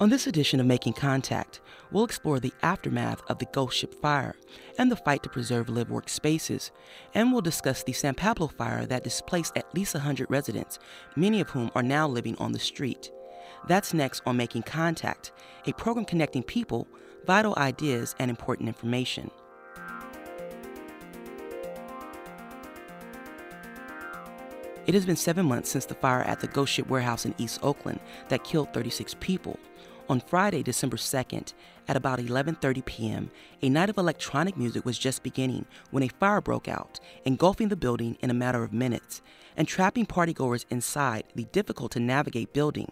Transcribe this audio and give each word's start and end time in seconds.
On 0.00 0.08
this 0.08 0.26
edition 0.26 0.60
of 0.60 0.66
Making 0.66 0.94
Contact, 0.94 1.60
we'll 1.90 2.06
explore 2.06 2.40
the 2.40 2.54
aftermath 2.62 3.20
of 3.28 3.38
the 3.38 3.44
Ghost 3.52 3.76
Ship 3.76 3.94
fire 4.00 4.34
and 4.78 4.90
the 4.90 4.96
fight 4.96 5.22
to 5.24 5.28
preserve 5.28 5.68
live 5.68 5.90
work 5.90 6.08
spaces, 6.08 6.70
and 7.12 7.30
we'll 7.30 7.42
discuss 7.42 7.82
the 7.82 7.92
San 7.92 8.14
Pablo 8.14 8.48
fire 8.48 8.86
that 8.86 9.04
displaced 9.04 9.58
at 9.58 9.74
least 9.74 9.92
100 9.92 10.30
residents, 10.30 10.78
many 11.16 11.38
of 11.42 11.50
whom 11.50 11.70
are 11.74 11.82
now 11.82 12.08
living 12.08 12.34
on 12.38 12.52
the 12.52 12.58
street. 12.58 13.10
That's 13.68 13.92
next 13.92 14.22
on 14.24 14.38
Making 14.38 14.62
Contact, 14.62 15.32
a 15.66 15.74
program 15.74 16.06
connecting 16.06 16.44
people, 16.44 16.88
vital 17.26 17.52
ideas, 17.58 18.14
and 18.18 18.30
important 18.30 18.68
information. 18.68 19.30
It 24.86 24.94
has 24.94 25.04
been 25.04 25.16
seven 25.16 25.44
months 25.44 25.68
since 25.68 25.84
the 25.84 25.94
fire 25.94 26.22
at 26.22 26.40
the 26.40 26.48
Ghost 26.48 26.72
Ship 26.72 26.88
warehouse 26.88 27.26
in 27.26 27.34
East 27.36 27.60
Oakland 27.62 28.00
that 28.30 28.44
killed 28.44 28.72
36 28.72 29.14
people. 29.20 29.60
On 30.10 30.18
Friday, 30.18 30.64
December 30.64 30.96
2nd, 30.96 31.52
at 31.86 31.96
about 31.96 32.18
11:30 32.18 32.84
p.m., 32.84 33.30
a 33.62 33.68
night 33.68 33.88
of 33.88 33.96
electronic 33.96 34.56
music 34.56 34.84
was 34.84 34.98
just 34.98 35.22
beginning 35.22 35.66
when 35.92 36.02
a 36.02 36.08
fire 36.08 36.40
broke 36.40 36.66
out, 36.66 36.98
engulfing 37.24 37.68
the 37.68 37.76
building 37.76 38.18
in 38.20 38.28
a 38.28 38.34
matter 38.34 38.64
of 38.64 38.72
minutes 38.72 39.22
and 39.56 39.68
trapping 39.68 40.06
partygoers 40.06 40.64
inside 40.68 41.22
the 41.36 41.44
difficult 41.52 41.92
to 41.92 42.00
navigate 42.00 42.52
building. 42.52 42.90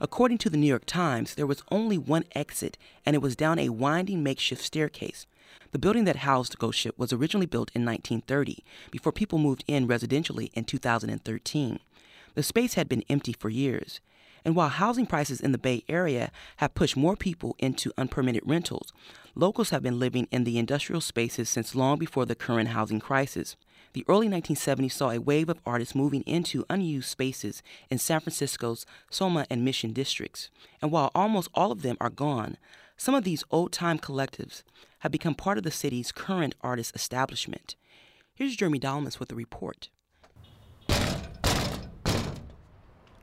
According 0.00 0.38
to 0.38 0.48
the 0.48 0.56
New 0.56 0.66
York 0.66 0.86
Times, 0.86 1.34
there 1.34 1.46
was 1.46 1.62
only 1.70 1.98
one 1.98 2.24
exit 2.34 2.78
and 3.04 3.14
it 3.14 3.20
was 3.20 3.36
down 3.36 3.58
a 3.58 3.68
winding 3.68 4.22
makeshift 4.22 4.62
staircase. 4.62 5.26
The 5.72 5.78
building 5.78 6.04
that 6.04 6.24
housed 6.24 6.58
Ghost 6.58 6.78
Ship 6.78 6.98
was 6.98 7.12
originally 7.12 7.44
built 7.44 7.72
in 7.74 7.84
1930 7.84 8.64
before 8.90 9.12
people 9.12 9.38
moved 9.38 9.64
in 9.66 9.86
residentially 9.86 10.50
in 10.54 10.64
2013. 10.64 11.80
The 12.34 12.42
space 12.42 12.72
had 12.72 12.88
been 12.88 13.04
empty 13.10 13.34
for 13.38 13.50
years. 13.50 14.00
And 14.44 14.54
while 14.54 14.68
housing 14.68 15.06
prices 15.06 15.40
in 15.40 15.52
the 15.52 15.58
Bay 15.58 15.84
Area 15.88 16.30
have 16.58 16.74
pushed 16.74 16.96
more 16.96 17.16
people 17.16 17.56
into 17.58 17.92
unpermitted 17.96 18.42
rentals, 18.44 18.92
locals 19.34 19.70
have 19.70 19.82
been 19.82 19.98
living 19.98 20.28
in 20.30 20.44
the 20.44 20.58
industrial 20.58 21.00
spaces 21.00 21.48
since 21.48 21.74
long 21.74 21.98
before 21.98 22.26
the 22.26 22.34
current 22.34 22.68
housing 22.68 23.00
crisis. 23.00 23.56
The 23.94 24.04
early 24.08 24.28
1970s 24.28 24.92
saw 24.92 25.10
a 25.10 25.20
wave 25.20 25.48
of 25.48 25.60
artists 25.64 25.94
moving 25.94 26.22
into 26.22 26.66
unused 26.68 27.08
spaces 27.08 27.62
in 27.88 27.98
San 27.98 28.20
Francisco's 28.20 28.84
Soma 29.08 29.46
and 29.48 29.64
Mission 29.64 29.92
districts. 29.92 30.50
And 30.82 30.90
while 30.90 31.10
almost 31.14 31.48
all 31.54 31.72
of 31.72 31.82
them 31.82 31.96
are 32.00 32.10
gone, 32.10 32.58
some 32.96 33.14
of 33.14 33.24
these 33.24 33.44
old 33.50 33.72
time 33.72 33.98
collectives 33.98 34.62
have 35.00 35.12
become 35.12 35.34
part 35.34 35.58
of 35.58 35.64
the 35.64 35.70
city's 35.70 36.12
current 36.12 36.54
artist 36.60 36.94
establishment. 36.94 37.76
Here's 38.34 38.56
Jeremy 38.56 38.80
Dalmas 38.80 39.20
with 39.20 39.30
a 39.30 39.36
report. 39.36 39.90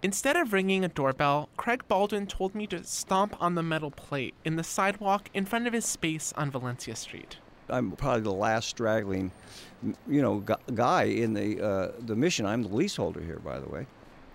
Instead 0.04 0.36
of 0.36 0.52
ringing 0.52 0.84
a 0.84 0.88
doorbell, 0.88 1.48
Craig 1.58 1.84
Baldwin 1.88 2.26
told 2.26 2.56
me 2.56 2.66
to 2.68 2.84
stomp 2.84 3.40
on 3.40 3.54
the 3.54 3.62
metal 3.62 3.92
plate 3.92 4.34
in 4.44 4.56
the 4.56 4.64
sidewalk 4.64 5.30
in 5.32 5.46
front 5.46 5.68
of 5.68 5.74
his 5.74 5.86
space 5.86 6.34
on 6.36 6.50
Valencia 6.50 6.96
Street. 6.96 7.38
I'm 7.70 7.92
probably 7.92 8.22
the 8.22 8.34
last 8.34 8.68
straggling, 8.68 9.32
you 10.08 10.22
know, 10.24 10.40
guy 10.74 11.04
in 11.04 11.34
the 11.34 11.64
uh, 11.64 11.92
the 12.00 12.16
mission. 12.16 12.48
I'm 12.48 12.64
the 12.64 12.76
leaseholder 12.76 13.22
here, 13.22 13.38
by 13.38 13.60
the 13.60 13.70
way. 13.70 13.86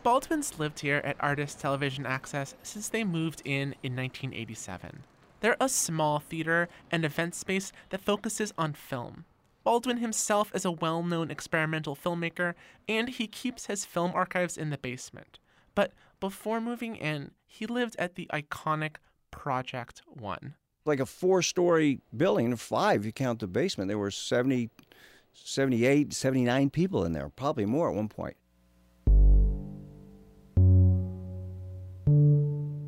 Baldwin's 0.04 0.56
lived 0.56 0.80
here 0.80 1.02
at 1.02 1.16
Artist 1.18 1.58
Television 1.58 2.06
Access 2.06 2.54
since 2.62 2.88
they 2.88 3.02
moved 3.02 3.42
in 3.44 3.74
in 3.82 3.96
1987. 3.96 5.02
They're 5.40 5.56
a 5.60 5.68
small 5.68 6.20
theater 6.20 6.68
and 6.92 7.04
event 7.04 7.34
space 7.34 7.72
that 7.90 8.00
focuses 8.00 8.54
on 8.56 8.74
film. 8.74 9.24
Baldwin 9.64 9.96
himself 9.96 10.52
is 10.54 10.64
a 10.64 10.70
well 10.70 11.02
known 11.02 11.28
experimental 11.28 11.96
filmmaker, 11.96 12.54
and 12.88 13.08
he 13.08 13.26
keeps 13.26 13.66
his 13.66 13.84
film 13.84 14.12
archives 14.14 14.56
in 14.56 14.70
the 14.70 14.78
basement. 14.78 15.40
But 15.76 15.92
before 16.18 16.60
moving 16.60 16.96
in, 16.96 17.30
he 17.46 17.66
lived 17.66 17.94
at 18.00 18.16
the 18.16 18.28
iconic 18.32 18.96
Project 19.30 20.02
One. 20.08 20.54
Like 20.84 20.98
a 20.98 21.06
four 21.06 21.42
story 21.42 22.00
building, 22.16 22.56
five, 22.56 23.04
you 23.04 23.12
count 23.12 23.38
the 23.38 23.46
basement. 23.46 23.88
There 23.88 23.98
were 23.98 24.10
70, 24.10 24.70
78, 25.32 26.12
79 26.12 26.70
people 26.70 27.04
in 27.04 27.12
there, 27.12 27.28
probably 27.28 27.66
more 27.66 27.90
at 27.90 27.94
one 27.94 28.08
point. 28.08 28.36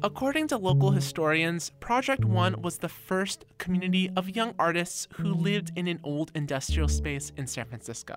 According 0.01 0.47
to 0.49 0.59
local 0.59 0.93
historians, 0.93 1.71
Project 1.81 2.25
One 2.25 2.63
was 2.63 2.79
the 2.79 2.89
first 2.89 3.45
community 3.59 4.09
of 4.17 4.31
young 4.31 4.55
artists 4.57 5.09
who 5.15 5.35
lived 5.35 5.73
in 5.75 5.89
an 5.89 5.99
old 6.05 6.31
industrial 6.37 6.87
space 6.87 7.33
in 7.37 7.49
San 7.49 7.67
Francisco. 7.67 8.15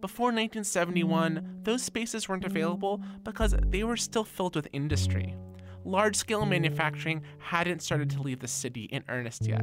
Before 0.00 0.28
1971, 0.28 1.60
those 1.62 1.82
spaces 1.82 2.26
weren't 2.26 2.46
available 2.46 3.02
because 3.22 3.54
they 3.66 3.84
were 3.84 3.98
still 3.98 4.24
filled 4.24 4.56
with 4.56 4.68
industry. 4.72 5.36
Large 5.84 6.16
scale 6.16 6.46
manufacturing 6.46 7.22
hadn't 7.38 7.82
started 7.82 8.08
to 8.10 8.22
leave 8.22 8.40
the 8.40 8.48
city 8.48 8.84
in 8.84 9.04
earnest 9.10 9.46
yet 9.46 9.62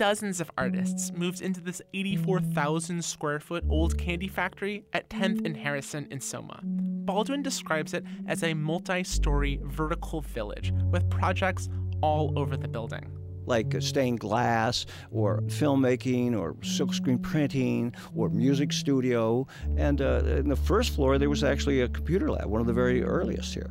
dozens 0.00 0.40
of 0.40 0.50
artists 0.56 1.12
moved 1.12 1.42
into 1.42 1.60
this 1.60 1.82
84,000 1.92 3.04
square 3.04 3.38
foot 3.38 3.62
old 3.68 3.98
candy 3.98 4.28
factory 4.28 4.82
at 4.94 5.10
10th 5.10 5.44
and 5.44 5.54
Harrison 5.54 6.08
in 6.10 6.18
Soma. 6.18 6.58
Baldwin 6.64 7.42
describes 7.42 7.92
it 7.92 8.02
as 8.26 8.42
a 8.42 8.54
multi 8.54 9.04
story 9.04 9.60
vertical 9.62 10.22
village 10.22 10.72
with 10.90 11.10
projects 11.10 11.68
all 12.00 12.32
over 12.38 12.56
the 12.56 12.66
building 12.66 13.14
like 13.44 13.74
stained 13.80 14.20
glass 14.20 14.86
or 15.10 15.40
filmmaking 15.46 16.38
or 16.38 16.54
silkscreen 16.60 17.20
printing 17.20 17.92
or 18.14 18.28
music 18.28 18.72
studio. 18.72 19.46
And 19.76 20.00
uh, 20.00 20.22
in 20.24 20.48
the 20.48 20.56
first 20.56 20.94
floor, 20.94 21.18
there 21.18 21.28
was 21.28 21.42
actually 21.42 21.80
a 21.80 21.88
computer 21.88 22.30
lab, 22.30 22.46
one 22.46 22.60
of 22.60 22.68
the 22.68 22.72
very 22.72 23.02
earliest 23.02 23.52
here. 23.52 23.70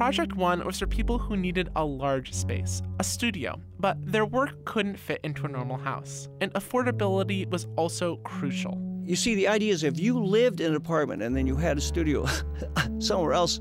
Project 0.00 0.34
One 0.34 0.64
was 0.64 0.78
for 0.78 0.86
people 0.86 1.18
who 1.18 1.36
needed 1.36 1.68
a 1.76 1.84
large 1.84 2.32
space, 2.32 2.80
a 3.00 3.04
studio, 3.04 3.60
but 3.78 3.98
their 4.00 4.24
work 4.24 4.64
couldn't 4.64 4.96
fit 4.96 5.20
into 5.24 5.44
a 5.44 5.48
normal 5.50 5.76
house, 5.76 6.26
and 6.40 6.50
affordability 6.54 7.46
was 7.50 7.66
also 7.76 8.16
crucial. 8.24 8.80
You 9.04 9.14
see, 9.14 9.34
the 9.34 9.46
idea 9.46 9.74
is 9.74 9.84
if 9.84 10.00
you 10.00 10.18
lived 10.18 10.62
in 10.62 10.70
an 10.70 10.74
apartment 10.74 11.20
and 11.20 11.36
then 11.36 11.46
you 11.46 11.54
had 11.54 11.76
a 11.76 11.82
studio 11.82 12.26
somewhere 12.98 13.34
else 13.34 13.60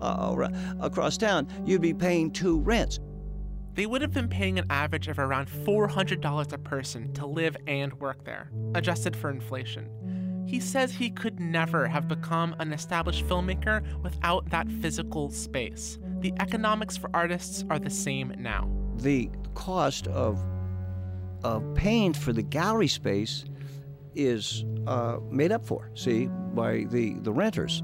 uh, 0.00 0.48
across 0.80 1.16
town, 1.16 1.46
you'd 1.64 1.82
be 1.82 1.94
paying 1.94 2.32
two 2.32 2.58
rents. 2.58 2.98
They 3.74 3.86
would 3.86 4.02
have 4.02 4.12
been 4.12 4.28
paying 4.28 4.58
an 4.58 4.66
average 4.70 5.06
of 5.06 5.20
around 5.20 5.46
$400 5.46 6.52
a 6.52 6.58
person 6.58 7.12
to 7.12 7.26
live 7.26 7.56
and 7.68 7.92
work 8.00 8.24
there, 8.24 8.50
adjusted 8.74 9.14
for 9.14 9.30
inflation. 9.30 9.88
He 10.46 10.60
says 10.60 10.92
he 10.92 11.10
could 11.10 11.38
never 11.38 11.86
have 11.86 12.08
become 12.08 12.56
an 12.58 12.72
established 12.72 13.26
filmmaker 13.26 13.82
without 14.02 14.48
that 14.50 14.70
physical 14.70 15.30
space. 15.30 15.98
The 16.20 16.32
economics 16.40 16.96
for 16.96 17.08
artists 17.14 17.64
are 17.70 17.78
the 17.78 17.90
same 17.90 18.34
now. 18.38 18.68
The 18.96 19.30
cost 19.54 20.06
of, 20.08 20.44
of 21.44 21.62
paying 21.74 22.12
for 22.12 22.32
the 22.32 22.42
gallery 22.42 22.88
space 22.88 23.44
is 24.14 24.64
uh, 24.86 25.18
made 25.30 25.52
up 25.52 25.64
for, 25.64 25.90
see, 25.94 26.28
by 26.54 26.84
the, 26.90 27.14
the 27.20 27.32
renters. 27.32 27.82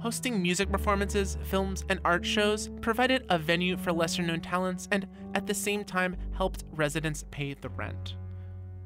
Hosting 0.00 0.42
music 0.42 0.70
performances, 0.70 1.38
films, 1.44 1.84
and 1.88 2.00
art 2.04 2.26
shows 2.26 2.68
provided 2.80 3.24
a 3.30 3.38
venue 3.38 3.76
for 3.76 3.92
lesser 3.92 4.22
known 4.22 4.40
talents 4.40 4.88
and, 4.90 5.06
at 5.34 5.46
the 5.46 5.54
same 5.54 5.84
time, 5.84 6.16
helped 6.32 6.64
residents 6.72 7.24
pay 7.30 7.54
the 7.54 7.68
rent. 7.68 8.16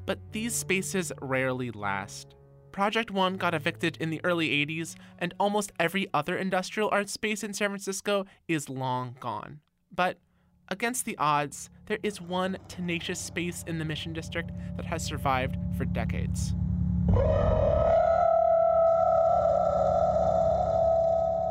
But 0.05 0.19
these 0.31 0.53
spaces 0.53 1.11
rarely 1.21 1.71
last. 1.71 2.35
Project 2.77 3.09
One 3.09 3.37
got 3.37 3.55
evicted 3.55 3.97
in 3.99 4.11
the 4.11 4.21
early 4.23 4.49
80s, 4.49 4.93
and 5.17 5.33
almost 5.39 5.71
every 5.79 6.05
other 6.13 6.37
industrial 6.37 6.89
art 6.91 7.09
space 7.09 7.43
in 7.43 7.51
San 7.51 7.69
Francisco 7.69 8.27
is 8.47 8.69
long 8.69 9.15
gone. 9.19 9.61
But 9.91 10.19
against 10.67 11.03
the 11.03 11.17
odds, 11.17 11.71
there 11.87 11.97
is 12.03 12.21
one 12.21 12.59
tenacious 12.67 13.19
space 13.19 13.63
in 13.65 13.79
the 13.79 13.83
Mission 13.83 14.13
District 14.13 14.51
that 14.75 14.85
has 14.85 15.03
survived 15.03 15.57
for 15.75 15.85
decades. 15.85 16.53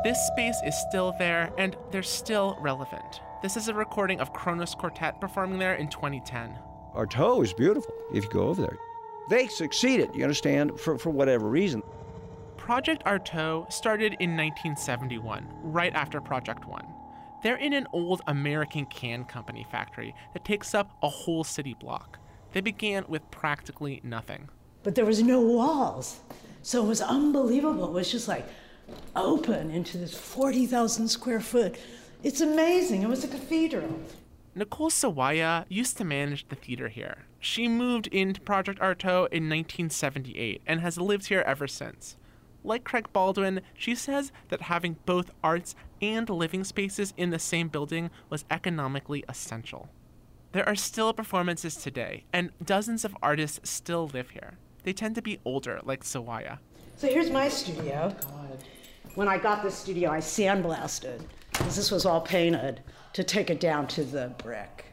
This 0.05 0.25
space 0.27 0.61
is 0.65 0.77
still 0.87 1.13
there, 1.19 1.51
and 1.57 1.75
they're 1.91 2.03
still 2.03 2.57
relevant. 2.61 3.19
This 3.43 3.57
is 3.57 3.67
a 3.67 3.73
recording 3.73 4.21
of 4.21 4.31
Kronos 4.31 4.75
Quartet 4.75 5.19
performing 5.19 5.59
there 5.59 5.75
in 5.75 5.89
2010. 5.89 6.57
Artaud 6.95 7.43
is 7.43 7.51
beautiful 7.51 7.93
if 8.13 8.23
you 8.23 8.29
go 8.29 8.47
over 8.47 8.61
there. 8.61 8.77
They 9.29 9.47
succeeded, 9.47 10.09
you 10.15 10.23
understand, 10.23 10.79
for, 10.79 10.97
for 10.97 11.09
whatever 11.09 11.49
reason. 11.49 11.83
Project 12.55 13.03
Artaud 13.05 13.71
started 13.71 14.13
in 14.19 14.31
1971, 14.31 15.47
right 15.61 15.93
after 15.93 16.21
Project 16.21 16.65
One. 16.65 16.85
They're 17.43 17.57
in 17.57 17.73
an 17.73 17.87
old 17.93 18.21
American 18.27 18.85
can 18.85 19.25
company 19.25 19.65
factory 19.69 20.15
that 20.33 20.43
takes 20.43 20.73
up 20.73 20.91
a 21.03 21.09
whole 21.09 21.43
city 21.43 21.75
block. 21.79 22.19
They 22.53 22.61
began 22.61 23.05
with 23.07 23.29
practically 23.29 24.01
nothing. 24.03 24.49
But 24.83 24.95
there 24.95 25.05
was 25.05 25.21
no 25.21 25.41
walls. 25.41 26.19
So 26.61 26.83
it 26.83 26.87
was 26.87 27.01
unbelievable. 27.01 27.85
It 27.85 27.91
was 27.91 28.11
just 28.11 28.27
like 28.27 28.47
open 29.15 29.69
into 29.71 29.97
this 29.97 30.17
40,000 30.17 31.07
square 31.07 31.39
foot. 31.39 31.77
It's 32.23 32.41
amazing. 32.41 33.03
It 33.03 33.09
was 33.09 33.23
a 33.23 33.27
cathedral. 33.27 33.99
Nicole 34.55 34.89
Sawaya 34.89 35.65
used 35.69 35.97
to 35.97 36.03
manage 36.03 36.47
the 36.47 36.55
theater 36.55 36.87
here. 36.87 37.26
She 37.39 37.67
moved 37.67 38.07
into 38.07 38.41
Project 38.41 38.79
Artaud 38.79 39.27
in 39.31 39.49
1978 39.49 40.61
and 40.65 40.81
has 40.81 40.97
lived 40.97 41.27
here 41.27 41.43
ever 41.45 41.67
since. 41.67 42.17
like 42.67 42.83
Craig 42.83 43.07
Baldwin, 43.13 43.61
she 43.73 43.95
says 43.95 44.31
that 44.49 44.63
having 44.63 44.97
both 45.05 45.31
arts 45.43 45.75
and 46.01 46.29
living 46.29 46.63
spaces 46.63 47.13
in 47.17 47.29
the 47.31 47.39
same 47.39 47.69
building 47.69 48.11
was 48.29 48.45
economically 48.51 49.23
essential. 49.27 49.89
There 50.51 50.67
are 50.67 50.75
still 50.75 51.13
performances 51.13 51.75
today, 51.75 52.25
and 52.33 52.51
dozens 52.63 53.05
of 53.05 53.15
artists 53.21 53.69
still 53.69 54.07
live 54.07 54.31
here. 54.31 54.57
They 54.83 54.93
tend 54.93 55.15
to 55.15 55.21
be 55.21 55.39
older, 55.45 55.79
like 55.83 56.03
Sawaya. 56.03 56.59
So 56.95 57.07
here's 57.07 57.29
my 57.29 57.49
studio. 57.49 58.15
When 59.15 59.27
I 59.27 59.37
got 59.37 59.63
this 59.63 59.75
studio, 59.75 60.11
I 60.11 60.19
sandblasted, 60.19 61.21
because 61.51 61.75
this 61.75 61.91
was 61.91 62.05
all 62.05 62.21
painted, 62.21 62.81
to 63.13 63.23
take 63.23 63.49
it 63.49 63.59
down 63.59 63.87
to 63.87 64.03
the 64.03 64.33
brick. 64.37 64.85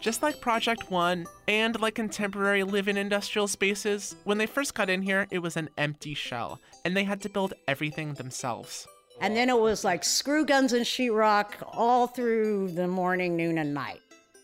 Just 0.00 0.22
like 0.22 0.40
Project 0.40 0.90
One 0.90 1.26
and 1.48 1.78
like 1.80 1.96
contemporary 1.96 2.62
live 2.62 2.86
in 2.86 2.96
industrial 2.96 3.48
spaces, 3.48 4.14
when 4.24 4.38
they 4.38 4.46
first 4.46 4.74
got 4.74 4.88
in 4.88 5.02
here, 5.02 5.26
it 5.30 5.40
was 5.40 5.56
an 5.56 5.68
empty 5.76 6.14
shell, 6.14 6.60
and 6.84 6.96
they 6.96 7.02
had 7.02 7.20
to 7.22 7.28
build 7.28 7.54
everything 7.66 8.14
themselves. 8.14 8.86
And 9.20 9.36
then 9.36 9.48
it 9.50 9.58
was 9.58 9.82
like 9.82 10.04
screw 10.04 10.46
guns 10.46 10.72
and 10.72 10.86
sheetrock 10.86 11.54
all 11.72 12.06
through 12.06 12.70
the 12.72 12.86
morning, 12.86 13.36
noon, 13.36 13.58
and 13.58 13.74
night. 13.74 14.00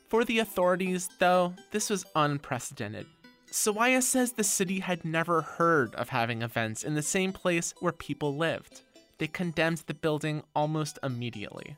For 0.09 0.25
the 0.25 0.41
authorities, 0.41 1.09
though, 1.21 1.55
this 1.71 1.89
was 1.89 2.05
unprecedented. 2.17 3.07
Sawaya 3.51 4.03
says 4.03 4.33
the 4.33 4.43
city 4.43 4.81
had 4.81 5.05
never 5.05 5.41
heard 5.41 5.95
of 5.95 6.09
having 6.09 6.43
events 6.43 6.83
in 6.83 6.95
the 6.95 7.03
same 7.03 7.33
place 7.33 7.73
where 7.79 7.93
people 7.93 8.37
lived. 8.37 8.83
They 9.19 9.29
condemned 9.29 9.85
the 9.87 9.95
building 9.95 10.43
almost 10.57 10.99
immediately. 11.05 11.77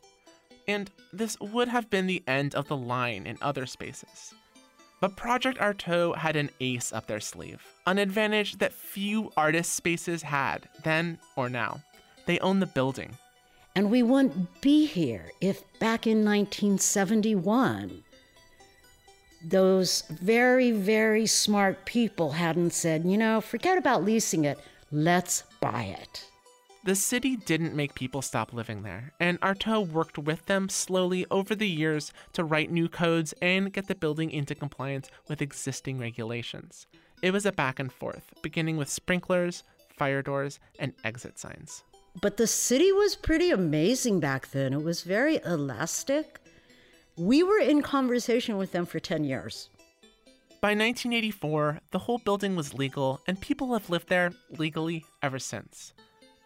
And 0.69 0.91
this 1.13 1.39
would 1.41 1.69
have 1.69 1.91
been 1.91 2.07
the 2.07 2.25
end 2.27 2.55
of 2.55 2.69
the 2.69 2.77
line 2.77 3.27
in 3.27 3.39
other 3.41 3.67
spaces. 3.67 4.35
But 5.01 5.17
Project 5.17 5.59
Artaud 5.59 6.17
had 6.17 6.37
an 6.37 6.51
ace 6.61 6.93
up 6.93 7.07
their 7.07 7.21
sleeve, 7.21 7.63
an 7.87 7.99
advantage 7.99 8.59
that 8.59 8.73
few 8.73 9.31
artist 9.37 9.75
spaces 9.75 10.23
had 10.23 10.69
then 10.83 11.19
or 11.37 11.49
now. 11.49 11.83
They 12.25 12.39
own 12.41 12.61
the 12.61 12.67
building. 12.67 13.17
And 13.75 13.91
we 13.91 14.03
wouldn't 14.03 14.61
be 14.63 14.87
here 14.87 15.31
if 15.41 15.63
back 15.79 16.07
in 16.07 16.25
1971, 16.25 18.03
those 19.45 20.03
very, 20.09 20.73
very 20.73 21.27
smart 21.27 21.85
people 21.85 22.33
hadn't 22.33 22.73
said, 22.73 23.05
you 23.05 23.19
know, 23.19 23.43
forget 23.43 23.77
about 23.77 24.03
leasing 24.03 24.47
it, 24.47 24.59
let's 24.91 25.45
buy 25.61 25.95
it. 26.01 26.25
The 26.87 26.95
city 26.95 27.35
didn't 27.35 27.75
make 27.75 27.97
people 27.97 28.23
stop 28.23 28.53
living 28.53 28.85
there, 28.85 29.13
and 29.19 29.41
Artaud 29.41 29.89
worked 29.89 30.19
with 30.19 30.47
them 30.47 30.69
slowly 30.69 31.27
over 31.33 31.57
the 31.57 31.67
years 31.67 32.13
to 32.35 32.45
write 32.45 32.71
new 32.71 32.89
codes 32.89 33.35
and 33.43 33.73
get 33.73 33.89
the 33.89 33.97
building 33.97 34.31
into 34.31 34.55
compliance 34.55 35.11
with 35.29 35.43
existing 35.43 35.99
regulations. 35.99 36.87
It 37.23 37.33
was 37.33 37.45
a 37.45 37.51
back 37.51 37.81
and 37.81 37.93
forth, 37.93 38.33
beginning 38.41 38.77
with 38.77 38.89
sprinklers, 38.89 39.65
fire 39.99 40.23
doors, 40.23 40.61
and 40.79 40.93
exit 41.03 41.41
signs. 41.41 41.83
But 42.23 42.37
the 42.37 42.47
city 42.47 42.93
was 42.93 43.17
pretty 43.17 43.51
amazing 43.51 44.21
back 44.21 44.53
then. 44.53 44.73
It 44.73 44.85
was 44.85 45.03
very 45.03 45.41
elastic. 45.45 46.39
We 47.17 47.43
were 47.43 47.59
in 47.59 47.83
conversation 47.83 48.59
with 48.59 48.71
them 48.71 48.87
for 48.87 49.01
10 49.01 49.25
years. 49.25 49.71
By 50.61 50.69
1984, 50.69 51.81
the 51.91 51.99
whole 51.99 52.19
building 52.19 52.55
was 52.55 52.75
legal, 52.75 53.23
and 53.27 53.41
people 53.41 53.73
have 53.73 53.91
lived 53.91 54.09
there 54.09 54.31
legally 54.51 55.05
ever 55.21 55.41
since. 55.41 55.93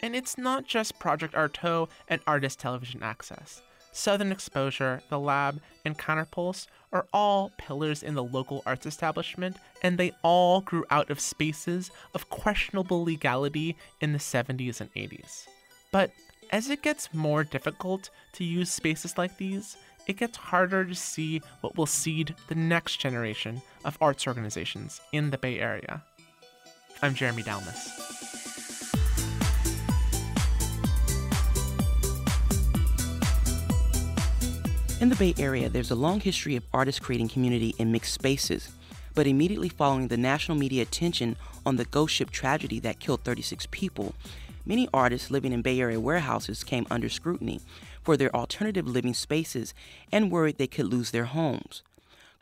And 0.02 0.16
it's 0.16 0.38
not 0.38 0.64
just 0.64 0.98
Project 0.98 1.34
Artaud 1.34 1.88
and 2.08 2.20
Artist 2.26 2.58
Television 2.58 3.02
Access. 3.02 3.62
Southern 3.92 4.32
Exposure, 4.32 5.02
The 5.08 5.18
Lab, 5.18 5.60
and 5.84 5.98
Counterpulse 5.98 6.66
are 6.92 7.06
all 7.12 7.52
pillars 7.58 8.02
in 8.02 8.14
the 8.14 8.22
local 8.22 8.62
arts 8.64 8.86
establishment, 8.86 9.56
and 9.82 9.98
they 9.98 10.12
all 10.22 10.60
grew 10.60 10.84
out 10.90 11.10
of 11.10 11.20
spaces 11.20 11.90
of 12.14 12.30
questionable 12.30 13.04
legality 13.04 13.76
in 14.00 14.12
the 14.12 14.18
70s 14.18 14.80
and 14.80 14.92
80s. 14.94 15.46
But 15.90 16.12
as 16.50 16.70
it 16.70 16.82
gets 16.82 17.12
more 17.12 17.44
difficult 17.44 18.10
to 18.34 18.44
use 18.44 18.70
spaces 18.72 19.18
like 19.18 19.36
these, 19.38 19.76
it 20.06 20.16
gets 20.16 20.36
harder 20.36 20.84
to 20.84 20.94
see 20.94 21.42
what 21.60 21.76
will 21.76 21.86
seed 21.86 22.34
the 22.48 22.54
next 22.54 22.96
generation 22.96 23.60
of 23.84 23.98
arts 24.00 24.26
organizations 24.26 25.00
in 25.12 25.30
the 25.30 25.38
Bay 25.38 25.60
Area. 25.60 26.02
I'm 27.02 27.14
Jeremy 27.14 27.42
Dalmas. 27.42 28.49
In 35.00 35.08
the 35.08 35.16
Bay 35.16 35.32
Area, 35.38 35.70
there's 35.70 35.90
a 35.90 35.94
long 35.94 36.20
history 36.20 36.56
of 36.56 36.66
artists 36.74 37.00
creating 37.00 37.30
community 37.30 37.74
in 37.78 37.90
mixed 37.90 38.12
spaces. 38.12 38.68
But 39.14 39.26
immediately 39.26 39.70
following 39.70 40.08
the 40.08 40.18
national 40.18 40.58
media 40.58 40.82
attention 40.82 41.36
on 41.64 41.76
the 41.76 41.86
ghost 41.86 42.14
ship 42.14 42.28
tragedy 42.28 42.78
that 42.80 43.00
killed 43.00 43.24
36 43.24 43.66
people, 43.70 44.14
many 44.66 44.90
artists 44.92 45.30
living 45.30 45.54
in 45.54 45.62
Bay 45.62 45.80
Area 45.80 45.98
warehouses 45.98 46.62
came 46.62 46.86
under 46.90 47.08
scrutiny 47.08 47.62
for 48.02 48.18
their 48.18 48.34
alternative 48.36 48.86
living 48.86 49.14
spaces 49.14 49.72
and 50.12 50.30
worried 50.30 50.58
they 50.58 50.66
could 50.66 50.84
lose 50.84 51.12
their 51.12 51.24
homes. 51.24 51.82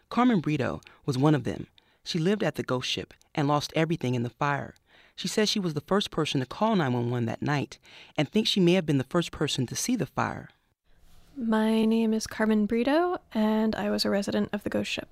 Carmen 0.09 0.41
Brito 0.41 0.81
was 1.07 1.17
one 1.17 1.37
of 1.37 1.45
them. 1.45 1.69
She 2.03 2.19
lived 2.19 2.43
at 2.43 2.57
the 2.57 2.65
ghost 2.65 2.89
ship 2.89 3.15
and 3.37 3.47
lost 3.47 3.73
everything 3.77 4.17
in 4.17 4.25
the 4.25 4.31
fire. 4.31 4.75
She 5.15 5.29
says 5.29 5.49
she 5.49 5.61
was 5.61 5.75
the 5.75 5.81
first 5.83 6.11
person 6.11 6.41
to 6.41 6.47
call 6.47 6.75
911 6.75 7.27
that 7.27 7.41
night 7.41 7.79
and 8.17 8.29
thinks 8.29 8.51
she 8.51 8.59
may 8.59 8.73
have 8.73 8.85
been 8.85 8.99
the 8.99 9.05
first 9.05 9.31
person 9.31 9.65
to 9.69 9.77
see 9.77 9.95
the 9.95 10.07
fire. 10.07 10.49
My 11.41 11.85
name 11.85 12.15
is 12.15 12.27
Carmen 12.27 12.67
Brito, 12.67 13.19
and 13.33 13.77
I 13.77 13.91
was 13.91 14.05
a 14.05 14.11
resident 14.11 14.49
of 14.53 14.65
the 14.65 14.71
ghost 14.71 14.91
ship. 14.91 15.09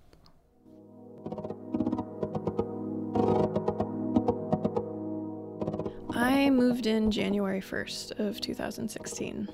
I 6.10 6.50
moved 6.50 6.88
in 6.88 7.12
January 7.12 7.60
1st 7.60 8.18
of 8.18 8.40
2016. 8.40 9.48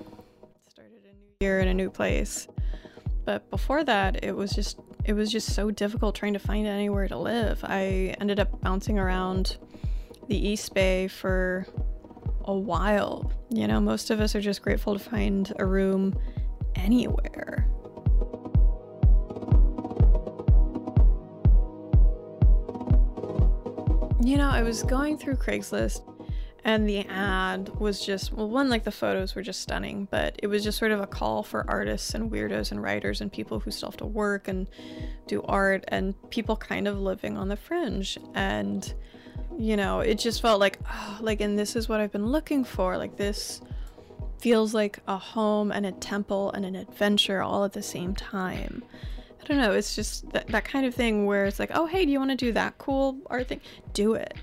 Started 0.66 0.92
a 1.04 1.08
new 1.08 1.14
year 1.40 1.60
in 1.60 1.68
a 1.68 1.74
new 1.74 1.90
place. 1.90 2.48
But 3.26 3.50
before 3.50 3.84
that, 3.84 4.24
it 4.24 4.34
was 4.34 4.52
just 4.52 4.80
it 5.04 5.12
was 5.12 5.30
just 5.30 5.54
so 5.54 5.70
difficult 5.70 6.14
trying 6.14 6.32
to 6.32 6.38
find 6.38 6.66
anywhere 6.66 7.06
to 7.06 7.18
live. 7.18 7.60
I 7.64 8.16
ended 8.18 8.40
up 8.40 8.62
bouncing 8.62 8.98
around 8.98 9.58
the 10.28 10.48
East 10.48 10.72
Bay 10.72 11.06
for 11.06 11.66
a 12.46 12.54
while. 12.54 13.30
You 13.50 13.68
know, 13.68 13.78
most 13.78 14.10
of 14.10 14.20
us 14.20 14.34
are 14.34 14.40
just 14.40 14.62
grateful 14.62 14.94
to 14.94 14.98
find 14.98 15.52
a 15.58 15.66
room 15.66 16.18
anywhere. 16.74 17.66
You 24.24 24.36
know, 24.38 24.50
I 24.50 24.62
was 24.62 24.82
going 24.84 25.18
through 25.18 25.36
Craigslist 25.36 26.02
and 26.64 26.88
the 26.88 27.00
ad 27.08 27.68
was 27.80 28.04
just 28.04 28.32
well 28.32 28.48
one 28.48 28.68
like 28.68 28.84
the 28.84 28.92
photos 28.92 29.34
were 29.34 29.42
just 29.42 29.60
stunning 29.60 30.06
but 30.10 30.38
it 30.42 30.46
was 30.46 30.62
just 30.62 30.78
sort 30.78 30.92
of 30.92 31.00
a 31.00 31.06
call 31.06 31.42
for 31.42 31.68
artists 31.68 32.14
and 32.14 32.30
weirdos 32.30 32.70
and 32.70 32.82
writers 32.82 33.20
and 33.20 33.32
people 33.32 33.58
who 33.60 33.70
still 33.70 33.90
have 33.90 33.96
to 33.96 34.06
work 34.06 34.48
and 34.48 34.68
do 35.26 35.42
art 35.42 35.84
and 35.88 36.14
people 36.30 36.56
kind 36.56 36.86
of 36.86 37.00
living 37.00 37.36
on 37.36 37.48
the 37.48 37.56
fringe 37.56 38.16
and 38.34 38.94
you 39.58 39.76
know 39.76 40.00
it 40.00 40.18
just 40.18 40.40
felt 40.40 40.60
like 40.60 40.78
oh, 40.88 41.18
like 41.20 41.40
and 41.40 41.58
this 41.58 41.74
is 41.74 41.88
what 41.88 42.00
i've 42.00 42.12
been 42.12 42.26
looking 42.26 42.64
for 42.64 42.96
like 42.96 43.16
this 43.16 43.60
feels 44.42 44.74
like 44.74 44.98
a 45.06 45.16
home 45.16 45.70
and 45.70 45.86
a 45.86 45.92
temple 45.92 46.50
and 46.50 46.66
an 46.66 46.74
adventure 46.74 47.40
all 47.40 47.64
at 47.64 47.74
the 47.74 47.82
same 47.82 48.12
time. 48.12 48.82
I 49.40 49.44
don't 49.44 49.56
know, 49.56 49.70
it's 49.70 49.94
just 49.94 50.28
that, 50.32 50.48
that 50.48 50.64
kind 50.64 50.84
of 50.84 50.96
thing 50.96 51.26
where 51.26 51.44
it's 51.44 51.60
like, 51.60 51.70
oh, 51.72 51.86
hey, 51.86 52.04
do 52.04 52.10
you 52.10 52.18
want 52.18 52.32
to 52.32 52.36
do 52.36 52.50
that 52.50 52.76
cool 52.76 53.18
art 53.26 53.46
thing? 53.46 53.60
Do 53.92 54.14
it. 54.14 54.34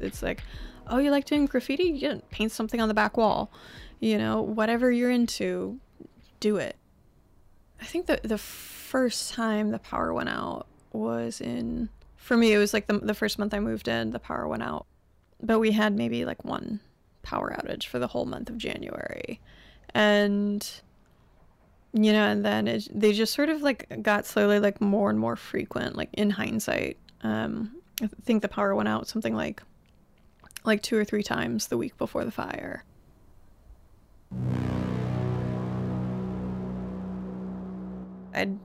It's 0.00 0.22
like, 0.22 0.42
oh, 0.86 0.98
you 0.98 1.10
like 1.10 1.24
doing 1.24 1.46
graffiti? 1.46 1.84
You 1.84 2.20
paint 2.30 2.52
something 2.52 2.78
on 2.78 2.88
the 2.88 2.94
back 2.94 3.16
wall. 3.16 3.50
You 4.00 4.18
know, 4.18 4.42
whatever 4.42 4.90
you're 4.90 5.10
into, 5.10 5.80
do 6.40 6.58
it. 6.58 6.76
I 7.80 7.86
think 7.86 8.04
the 8.04 8.20
the 8.22 8.38
first 8.38 9.32
time 9.32 9.70
the 9.70 9.78
power 9.78 10.12
went 10.12 10.28
out 10.28 10.66
was 10.92 11.40
in 11.40 11.88
for 12.16 12.36
me 12.36 12.52
it 12.52 12.58
was 12.58 12.74
like 12.74 12.86
the 12.86 12.98
the 12.98 13.14
first 13.14 13.38
month 13.38 13.54
I 13.54 13.60
moved 13.60 13.88
in, 13.88 14.10
the 14.10 14.18
power 14.18 14.46
went 14.46 14.62
out. 14.62 14.84
But 15.40 15.58
we 15.58 15.72
had 15.72 15.96
maybe 15.96 16.26
like 16.26 16.44
one 16.44 16.80
power 17.22 17.56
outage 17.58 17.86
for 17.86 17.98
the 17.98 18.06
whole 18.06 18.24
month 18.24 18.50
of 18.50 18.58
January. 18.58 19.40
And 19.94 20.68
you 21.94 22.12
know, 22.12 22.28
and 22.28 22.44
then 22.44 22.68
it, 22.68 22.88
they 22.92 23.12
just 23.12 23.32
sort 23.32 23.48
of 23.48 23.62
like 23.62 24.02
got 24.02 24.26
slowly 24.26 24.60
like 24.60 24.80
more 24.80 25.10
and 25.10 25.18
more 25.18 25.36
frequent 25.36 25.96
like 25.96 26.10
in 26.12 26.30
hindsight. 26.30 26.96
Um 27.22 27.72
I 28.02 28.08
think 28.24 28.42
the 28.42 28.48
power 28.48 28.74
went 28.74 28.88
out 28.88 29.08
something 29.08 29.34
like 29.34 29.62
like 30.64 30.82
two 30.82 30.96
or 30.96 31.04
three 31.04 31.22
times 31.22 31.68
the 31.68 31.76
week 31.76 31.96
before 31.96 32.24
the 32.24 32.30
fire. 32.30 32.84
I'd 38.34 38.58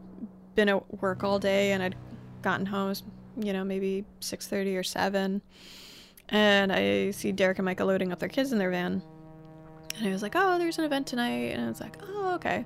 been 0.56 0.70
at 0.70 1.02
work 1.02 1.24
all 1.24 1.40
day 1.40 1.72
and 1.72 1.82
I'd 1.82 1.96
gotten 2.42 2.66
home, 2.66 2.94
you 3.38 3.54
know, 3.54 3.64
maybe 3.64 4.06
6:30 4.20 4.78
or 4.78 4.84
7 4.84 5.42
and 6.34 6.74
I 6.74 7.12
see 7.12 7.32
Derick 7.32 7.60
and 7.60 7.66
Micah 7.66 7.86
loading 7.86 8.12
up 8.12 8.18
their 8.18 8.28
kids 8.28 8.52
in 8.52 8.58
their 8.58 8.72
van. 8.72 9.04
And 9.98 10.08
I 10.08 10.12
was 10.12 10.24
like, 10.24 10.34
oh, 10.36 10.58
there's 10.58 10.80
an 10.80 10.84
event 10.84 11.06
tonight. 11.06 11.52
And 11.54 11.64
I 11.64 11.68
was 11.68 11.80
like, 11.80 11.96
oh, 12.08 12.34
okay. 12.34 12.66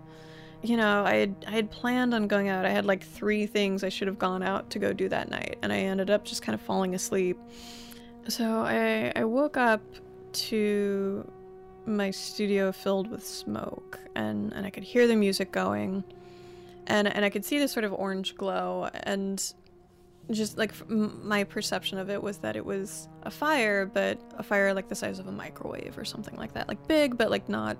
You 0.63 0.77
know, 0.77 1.03
I 1.03 1.15
had, 1.15 1.35
I 1.45 1.51
had 1.51 1.69
planned 1.69 2.13
on 2.13 2.27
going 2.27 2.47
out. 2.47 2.65
I 2.65 2.69
had 2.69 2.85
like 2.85 3.03
three 3.03 3.45
things 3.45 3.83
I 3.83 3.89
should 3.89 4.07
have 4.07 4.17
gone 4.17 4.41
out 4.41 4.69
to 4.69 4.79
go 4.79 4.93
do 4.93 5.09
that 5.09 5.29
night. 5.29 5.57
And 5.61 5.73
I 5.73 5.79
ended 5.79 6.09
up 6.09 6.23
just 6.23 6.41
kind 6.41 6.53
of 6.55 6.61
falling 6.61 6.95
asleep. 6.95 7.37
So 8.29 8.61
I, 8.61 9.11
I 9.17 9.25
woke 9.25 9.57
up 9.57 9.81
to 10.31 11.29
my 11.85 12.09
studio 12.09 12.71
filled 12.71 13.11
with 13.11 13.25
smoke 13.25 13.99
and, 14.15 14.53
and 14.53 14.65
I 14.65 14.69
could 14.69 14.83
hear 14.83 15.07
the 15.07 15.15
music 15.15 15.51
going 15.51 16.05
and, 16.87 17.07
and 17.07 17.23
I 17.23 17.29
could 17.29 17.43
see 17.43 17.59
this 17.59 17.71
sort 17.71 17.83
of 17.85 17.93
orange 17.93 18.35
glow 18.35 18.89
and 19.03 19.53
just 20.31 20.57
like 20.57 20.73
my 20.89 21.43
perception 21.43 21.97
of 21.97 22.09
it 22.09 22.21
was 22.21 22.39
that 22.39 22.55
it 22.55 22.65
was 22.65 23.07
a 23.23 23.31
fire 23.31 23.85
but 23.85 24.19
a 24.37 24.43
fire 24.43 24.73
like 24.73 24.89
the 24.89 24.95
size 24.95 25.19
of 25.19 25.27
a 25.27 25.31
microwave 25.31 25.97
or 25.97 26.03
something 26.03 26.35
like 26.35 26.53
that 26.53 26.67
like 26.67 26.85
big 26.87 27.17
but 27.17 27.31
like 27.31 27.47
not 27.47 27.77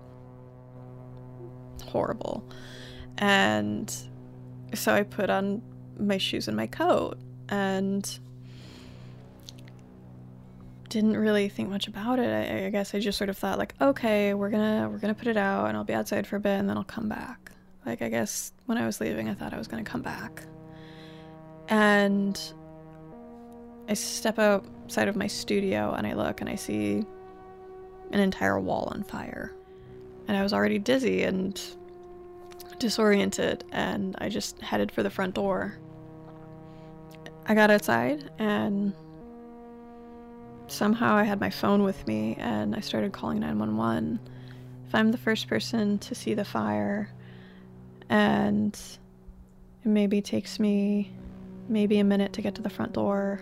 horrible 1.84 2.48
and 3.18 3.94
so 4.74 4.94
I 4.94 5.04
put 5.04 5.30
on 5.30 5.62
my 6.00 6.18
shoes 6.18 6.48
and 6.48 6.56
my 6.56 6.68
coat 6.68 7.18
and 7.50 8.20
didn't 10.90 11.18
really 11.18 11.50
think 11.50 11.70
much 11.70 11.88
about 11.88 12.20
it. 12.20 12.30
I, 12.30 12.66
I, 12.66 12.70
guess 12.70 12.94
I 12.96 13.00
just 13.00 13.18
sort 13.18 13.30
of 13.30 13.38
thought 13.38 13.58
like, 13.58 13.74
okay, 13.82 14.34
we're 14.34 14.50
gonna 14.50 14.90
we're 14.90 15.00
gonna 15.00 15.14
put 15.14 15.28
it 15.28 15.38
out, 15.38 15.68
and 15.68 15.78
I'll 15.78 15.84
be 15.84 15.94
outside 15.94 16.26
for 16.26 16.38
a 16.38 16.40
bit, 16.40 16.60
and 16.60 16.70
then 16.70 16.78
I'll 16.78 16.84
come 16.84 17.10
back. 17.10 17.52
Like 17.86 18.02
I 18.02 18.10
guess 18.10 18.54
when 18.66 18.78
I 18.78 18.86
was 18.86 19.02
leaving, 19.02 19.30
I 19.30 19.34
thought 19.34 19.54
I 19.54 19.58
was 19.58 19.68
gonna 19.68 19.84
come 19.84 20.02
back, 20.02 20.44
and 21.70 22.40
I 23.90 23.94
step 23.94 24.40
outside 24.40 25.08
of 25.08 25.16
my 25.16 25.28
studio 25.28 25.94
and 25.94 26.06
I 26.06 26.14
look 26.14 26.42
and 26.42 26.50
I 26.50 26.56
see 26.56 27.04
an 28.12 28.20
entire 28.20 28.60
wall 28.60 28.92
on 28.94 29.04
fire, 29.04 29.54
and 30.28 30.38
I 30.38 30.44
was 30.44 30.54
already 30.54 30.80
dizzy 30.80 31.24
and 31.24 31.62
disoriented, 32.80 33.64
and 33.72 34.16
I 34.20 34.30
just 34.30 34.62
headed 34.62 34.92
for 34.92 35.04
the 35.04 35.10
front 35.10 35.36
door. 35.36 35.78
I 37.46 37.54
got 37.54 37.72
outside 37.72 38.30
and 38.40 38.94
somehow 40.68 41.16
I 41.16 41.24
had 41.24 41.40
my 41.40 41.50
phone 41.50 41.84
with 41.84 42.06
me 42.06 42.36
and 42.40 42.76
I 42.76 42.82
started 42.82 43.14
calling 43.14 43.40
911. 43.40 44.20
If 44.86 44.94
I'm 44.94 45.12
the 45.12 45.18
first 45.18 45.48
person 45.48 45.98
to 46.00 46.14
see 46.14 46.34
the 46.34 46.44
fire 46.44 47.10
and 48.10 48.78
it 49.84 49.88
maybe 49.88 50.22
takes 50.22 50.60
me 50.60 51.12
maybe 51.68 52.00
a 52.00 52.04
minute 52.04 52.34
to 52.34 52.42
get 52.42 52.56
to 52.56 52.62
the 52.62 52.70
front 52.70 52.94
door, 52.94 53.42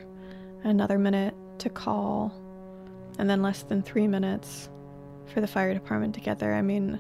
another 0.64 0.98
minute 0.98 1.34
to 1.60 1.70
call, 1.70 2.34
and 3.20 3.30
then 3.30 3.42
less 3.42 3.64
than 3.64 3.82
three 3.82 4.08
minutes 4.08 4.70
for 5.34 5.42
the 5.42 5.48
fire 5.48 5.74
department 5.74 6.14
to 6.16 6.22
get 6.22 6.40
there. 6.40 6.54
I 6.54 6.62
mean, 6.62 7.00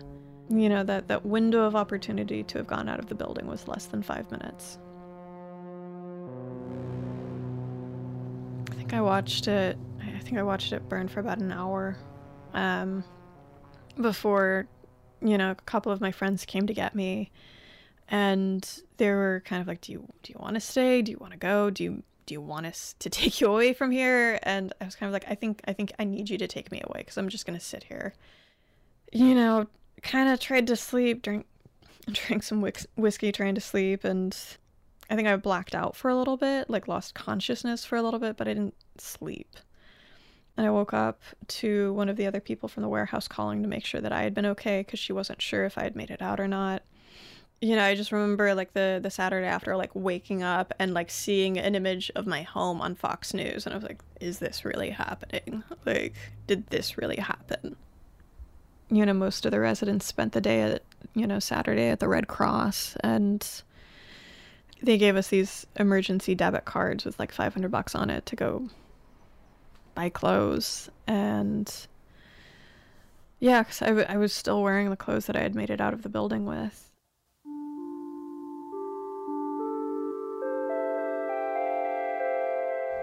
you 0.50 0.70
know, 0.70 0.84
that, 0.84 1.08
that 1.08 1.26
window 1.26 1.64
of 1.64 1.76
opportunity 1.76 2.44
to 2.44 2.58
have 2.58 2.68
gone 2.68 2.88
out 2.88 3.00
of 3.00 3.08
the 3.08 3.16
building 3.16 3.48
was 3.48 3.68
less 3.68 3.86
than 3.86 4.02
five 4.02 4.30
minutes. 4.32 4.78
I 8.72 8.76
think 8.76 8.94
I 8.94 9.02
watched 9.02 9.48
it 9.48 9.78
I 10.16 10.20
think 10.20 10.38
I 10.38 10.44
watched 10.44 10.74
it 10.74 10.88
burn 10.90 11.08
for 11.08 11.20
about 11.20 11.38
an 11.38 11.52
hour 11.52 11.98
um, 12.54 13.04
before, 14.00 14.68
you 15.22 15.38
know, 15.38 15.52
a 15.52 15.56
couple 15.56 15.92
of 15.92 16.02
my 16.02 16.12
friends 16.12 16.46
came 16.46 16.66
to 16.68 16.74
get 16.74 16.96
me, 16.96 17.32
and 18.08 18.82
they 18.98 19.10
were 19.10 19.44
kind 19.46 19.62
of 19.62 19.68
like, 19.68 19.82
"Do 19.82 19.92
you 19.92 20.08
do 20.24 20.34
you 20.34 20.40
want 20.40 20.56
to 20.56 20.60
stay? 20.60 21.02
Do 21.02 21.12
you 21.12 21.18
want 21.18 21.34
to 21.34 21.40
go? 21.40 21.70
Do 21.70 21.84
you 21.84 22.04
do 22.26 22.34
you 22.34 22.42
want 22.42 22.66
us 22.66 22.96
to 23.00 23.10
take 23.10 23.42
you 23.42 23.48
away 23.48 23.74
from 23.74 23.92
here?" 23.92 24.40
And 24.44 24.74
I 24.82 24.86
was 24.86 24.96
kind 24.96 25.08
of 25.08 25.14
like, 25.14 25.26
"I 25.30 25.36
think 25.36 25.62
I 25.68 25.74
think 25.74 25.94
I 26.00 26.04
need 26.04 26.30
you 26.30 26.38
to 26.38 26.48
take 26.48 26.72
me 26.72 26.82
away 26.84 27.00
because 27.00 27.18
I'm 27.18 27.30
just 27.30 27.46
gonna 27.46 27.60
sit 27.60 27.86
here." 27.86 28.14
You 29.12 29.34
know, 29.34 29.68
kind 30.02 30.30
of 30.30 30.40
tried 30.40 30.68
to 30.68 30.76
sleep, 30.76 31.22
drink 31.22 31.46
drank 32.12 32.44
some 32.44 32.62
whis- 32.62 32.88
whiskey, 32.96 33.32
trying 33.32 33.56
to 33.56 33.62
sleep, 33.62 34.04
and 34.04 34.38
I 35.10 35.16
think 35.16 35.28
I 35.28 35.36
blacked 35.36 35.76
out 35.76 35.96
for 35.96 36.10
a 36.10 36.16
little 36.16 36.38
bit, 36.38 36.70
like 36.70 36.88
lost 36.88 37.14
consciousness 37.14 37.86
for 37.86 37.96
a 37.96 38.02
little 38.02 38.20
bit, 38.20 38.38
but 38.38 38.48
I 38.48 38.54
didn't 38.54 38.76
sleep. 38.98 39.56
And 40.58 40.66
I 40.66 40.70
woke 40.70 40.94
up 40.94 41.22
to 41.48 41.94
one 41.94 42.08
of 42.08 42.16
the 42.16 42.28
other 42.28 42.40
people 42.40 42.70
from 42.70 42.84
the 42.84 42.90
warehouse 42.90 43.28
calling 43.28 43.62
to 43.62 43.68
make 43.68 43.86
sure 43.86 44.00
that 44.00 44.14
I 44.14 44.24
had 44.24 44.34
been 44.34 44.46
okay 44.48 44.80
because 44.80 45.00
she 45.00 45.12
wasn't 45.12 45.42
sure 45.42 45.66
if 45.66 45.78
I 45.78 45.84
had 45.84 45.96
made 45.96 46.10
it 46.10 46.22
out 46.22 46.40
or 46.40 46.48
not. 46.48 46.82
You 47.62 47.76
know, 47.76 47.84
I 47.84 47.96
just 47.96 48.12
remember 48.12 48.54
like 48.54 48.74
the 48.74 49.00
the 49.02 49.10
Saturday 49.10 49.48
after 49.48 49.76
like 49.76 49.92
waking 49.94 50.44
up 50.44 50.74
and 50.78 50.94
like 50.94 51.10
seeing 51.10 51.58
an 51.58 51.74
image 51.76 52.12
of 52.16 52.28
my 52.28 52.44
home 52.44 52.82
on 52.82 52.96
Fox 52.96 53.34
News 53.34 53.66
and 53.66 53.74
I 53.74 53.78
was 53.78 53.86
like, 53.86 54.02
is 54.20 54.40
this 54.40 54.66
really 54.66 54.90
happening? 54.90 55.64
Like, 55.86 56.16
did 56.48 56.68
this 56.68 56.98
really 56.98 57.18
happen? 57.18 57.76
You 58.90 59.06
know, 59.06 59.14
most 59.14 59.46
of 59.46 59.52
the 59.52 59.60
residents 59.60 60.06
spent 60.06 60.34
the 60.34 60.42
day 60.42 60.62
at, 60.64 60.82
you 61.14 61.28
know, 61.28 61.40
Saturday 61.40 61.90
at 61.90 62.00
the 62.00 62.08
Red 62.08 62.28
Cross 62.28 62.98
and 63.02 63.48
they 64.82 64.98
gave 64.98 65.16
us 65.16 65.28
these 65.28 65.66
emergency 65.76 66.34
debit 66.36 66.66
cards 66.66 67.06
with 67.06 67.20
like 67.20 67.32
500 67.32 67.70
bucks 67.72 67.94
on 67.96 68.10
it 68.10 68.26
to 68.28 68.36
go 68.36 68.70
buy 69.94 70.10
clothes 70.10 70.90
and 71.08 71.88
yeah, 73.40 73.64
because 73.64 73.82
I, 73.82 73.88
w- 73.88 74.06
I 74.08 74.18
was 74.18 74.34
still 74.34 74.64
wearing 74.64 74.90
the 74.90 74.96
clothes 74.96 75.26
that 75.28 75.36
I 75.36 75.42
had 75.42 75.56
made 75.56 75.70
it 75.70 75.82
out 75.82 75.94
of 75.94 76.02
the 76.04 76.10
building 76.10 76.46
with. 76.46 76.85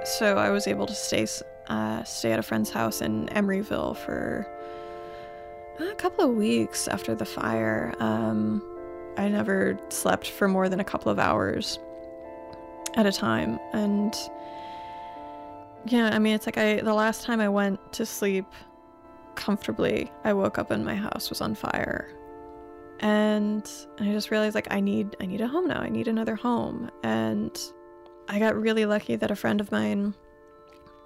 So 0.04 0.36
I 0.36 0.50
was 0.50 0.66
able 0.66 0.86
to 0.86 0.94
stay 0.94 1.26
uh, 1.68 2.02
stay 2.04 2.32
at 2.32 2.38
a 2.38 2.42
friend's 2.42 2.70
house 2.70 3.00
in 3.00 3.26
Emeryville 3.28 3.96
for 3.96 4.46
a 5.78 5.94
couple 5.94 6.28
of 6.28 6.36
weeks 6.36 6.88
after 6.88 7.14
the 7.14 7.24
fire. 7.24 7.94
Um, 8.00 8.62
I 9.16 9.28
never 9.28 9.78
slept 9.88 10.28
for 10.28 10.48
more 10.48 10.68
than 10.68 10.80
a 10.80 10.84
couple 10.84 11.12
of 11.12 11.18
hours 11.18 11.78
at 12.94 13.06
a 13.06 13.12
time, 13.12 13.58
and 13.72 14.14
yeah, 15.86 16.10
I 16.12 16.18
mean, 16.18 16.34
it's 16.34 16.46
like 16.46 16.58
I 16.58 16.80
the 16.80 16.94
last 16.94 17.24
time 17.24 17.40
I 17.40 17.48
went 17.48 17.92
to 17.94 18.06
sleep 18.06 18.46
comfortably, 19.34 20.10
I 20.24 20.32
woke 20.32 20.58
up 20.58 20.70
and 20.70 20.84
my 20.84 20.94
house 20.94 21.30
was 21.30 21.40
on 21.40 21.54
fire. 21.54 22.08
And 23.00 23.68
I 23.98 24.12
just 24.12 24.30
realized 24.30 24.54
like 24.54 24.68
I 24.70 24.80
need 24.80 25.16
I 25.20 25.26
need 25.26 25.40
a 25.40 25.48
home 25.48 25.66
now. 25.66 25.80
I 25.80 25.88
need 25.88 26.08
another 26.08 26.36
home. 26.36 26.90
And 27.02 27.58
I 28.28 28.38
got 28.38 28.54
really 28.54 28.86
lucky 28.86 29.16
that 29.16 29.30
a 29.30 29.36
friend 29.36 29.60
of 29.60 29.72
mine 29.72 30.14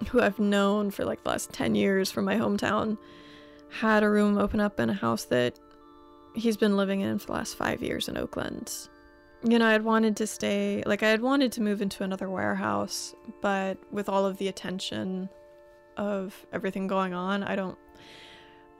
who 0.09 0.21
I've 0.21 0.39
known 0.39 0.91
for 0.91 1.05
like 1.05 1.23
the 1.23 1.29
last 1.29 1.51
10 1.51 1.75
years 1.75 2.11
from 2.11 2.25
my 2.25 2.35
hometown 2.35 2.97
had 3.69 4.03
a 4.03 4.09
room 4.09 4.37
open 4.37 4.59
up 4.59 4.79
in 4.79 4.89
a 4.89 4.93
house 4.93 5.25
that 5.25 5.59
he's 6.35 6.57
been 6.57 6.77
living 6.77 7.01
in 7.01 7.17
for 7.19 7.27
the 7.27 7.33
last 7.33 7.55
5 7.55 7.81
years 7.81 8.07
in 8.07 8.17
Oakland 8.17 8.71
you 9.43 9.59
know, 9.59 9.67
I 9.67 9.71
had 9.71 9.83
wanted 9.83 10.17
to 10.17 10.27
stay, 10.27 10.83
like, 10.85 11.03
I 11.03 11.09
had 11.09 11.21
wanted 11.21 11.51
to 11.53 11.61
move 11.61 11.81
into 11.81 12.03
another 12.03 12.29
warehouse, 12.29 13.13
but 13.41 13.77
with 13.91 14.09
all 14.09 14.25
of 14.25 14.37
the 14.37 14.47
attention 14.47 15.29
of 15.95 16.45
everything 16.51 16.87
going 16.87 17.13
on, 17.13 17.43
I 17.43 17.55
don't, 17.55 17.77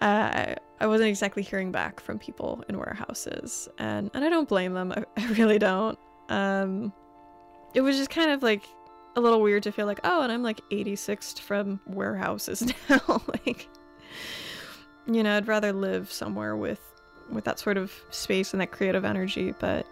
uh, 0.02 0.56
I 0.80 0.88
wasn't 0.88 1.10
exactly 1.10 1.44
hearing 1.44 1.72
back 1.72 2.00
from 2.00 2.18
people 2.18 2.64
in 2.70 2.78
warehouses, 2.78 3.70
and, 3.78 4.10
and 4.14 4.26
I 4.26 4.30
don't 4.30 4.50
blame 4.50 4.74
them, 4.74 4.92
I, 4.92 5.04
I 5.18 5.28
really 5.34 5.60
don't. 5.60 5.98
Um, 6.30 6.92
it 7.78 7.82
was 7.82 7.96
just 7.96 8.10
kind 8.10 8.32
of 8.32 8.42
like 8.42 8.64
a 9.16 9.22
little 9.22 9.40
weird 9.40 9.62
to 9.62 9.72
feel 9.72 9.86
like, 9.86 10.00
oh, 10.04 10.24
and 10.24 10.32
I'm 10.32 10.42
like 10.42 10.68
86th 10.72 11.38
from 11.38 11.80
warehouses 11.86 12.64
now, 12.90 13.22
like, 13.46 13.68
you 15.06 15.22
know, 15.22 15.38
I'd 15.38 15.48
rather 15.48 15.72
live 15.72 16.12
somewhere 16.12 16.58
with, 16.58 16.82
with 17.32 17.44
that 17.44 17.60
sort 17.60 17.78
of 17.78 17.94
space 18.10 18.52
and 18.52 18.62
that 18.62 18.72
creative 18.72 19.06
energy, 19.06 19.54
but 19.60 19.86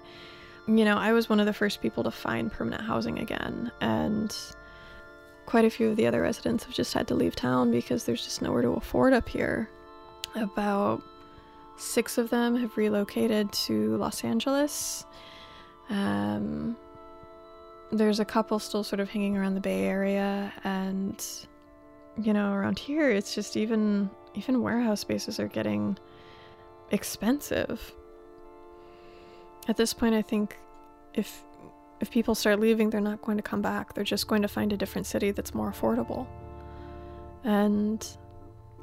you 0.68 0.84
know, 0.84 0.98
I 0.98 1.13
was 1.13 1.30
one 1.30 1.39
of 1.39 1.46
the 1.46 1.54
first 1.54 1.80
people 1.80 2.04
to 2.06 2.10
find 2.10 2.51
permanent 2.51 2.82
housing 2.82 3.20
again, 3.20 3.72
and 3.82 4.36
quite 5.46 5.63
a 5.63 5.70
few 5.70 5.89
of 5.89 5.96
the 5.96 6.08
other 6.08 6.24
residents 6.24 6.63
have 6.63 6.74
just 6.74 6.92
had 6.92 7.08
to 7.10 7.13
leave 7.13 7.36
town 7.36 7.70
because 7.70 8.06
there's 8.06 8.24
just 8.24 8.42
nowhere 8.42 8.63
to 8.63 8.70
afford 8.70 9.13
up 9.13 9.30
here. 9.30 9.70
About 10.34 11.04
six 11.77 12.18
of 12.18 12.32
them 12.32 12.56
have 12.56 12.77
relocated 12.77 13.54
to 13.54 13.96
Los 13.98 14.24
Angeles. 14.24 15.06
Um, 15.92 16.75
there's 17.92 18.20
a 18.20 18.25
couple 18.25 18.60
still 18.60 18.84
sort 18.84 19.00
of 19.00 19.10
hanging 19.10 19.38
around 19.38 19.56
the 19.56 19.62
Bay 19.62 19.86
Area, 19.86 20.51
and 20.63 21.24
you 22.22 22.34
know, 22.34 22.54
around 22.54 22.80
here, 22.80 23.10
it's 23.10 23.36
just 23.36 23.58
even 23.58 24.10
even 24.34 24.62
warehouse 24.62 25.01
spaces 25.01 25.39
are 25.39 25.48
getting 25.48 25.98
expensive 26.92 27.94
at 29.68 29.77
this 29.77 29.94
point, 29.94 30.15
I 30.15 30.22
think 30.22 30.58
if 31.13 31.44
if 32.00 32.12
people 32.12 32.36
start 32.36 32.60
leaving, 32.60 32.89
they're 32.89 33.01
not 33.01 33.22
going 33.22 33.38
to 33.38 33.44
come 33.44 33.62
back. 33.62 33.94
They're 33.94 34.04
just 34.04 34.27
going 34.27 34.42
to 34.42 34.48
find 34.48 34.74
a 34.74 34.77
different 34.77 35.08
city 35.08 35.32
that's 35.32 35.54
more 35.54 35.72
affordable. 35.72 36.27
And 37.44 38.06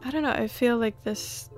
I 0.05 0.11
don't 0.11 0.23
know, 0.23 0.31
I 0.31 0.49
feel 0.49 0.79
like 0.79 1.03
this 1.05 1.51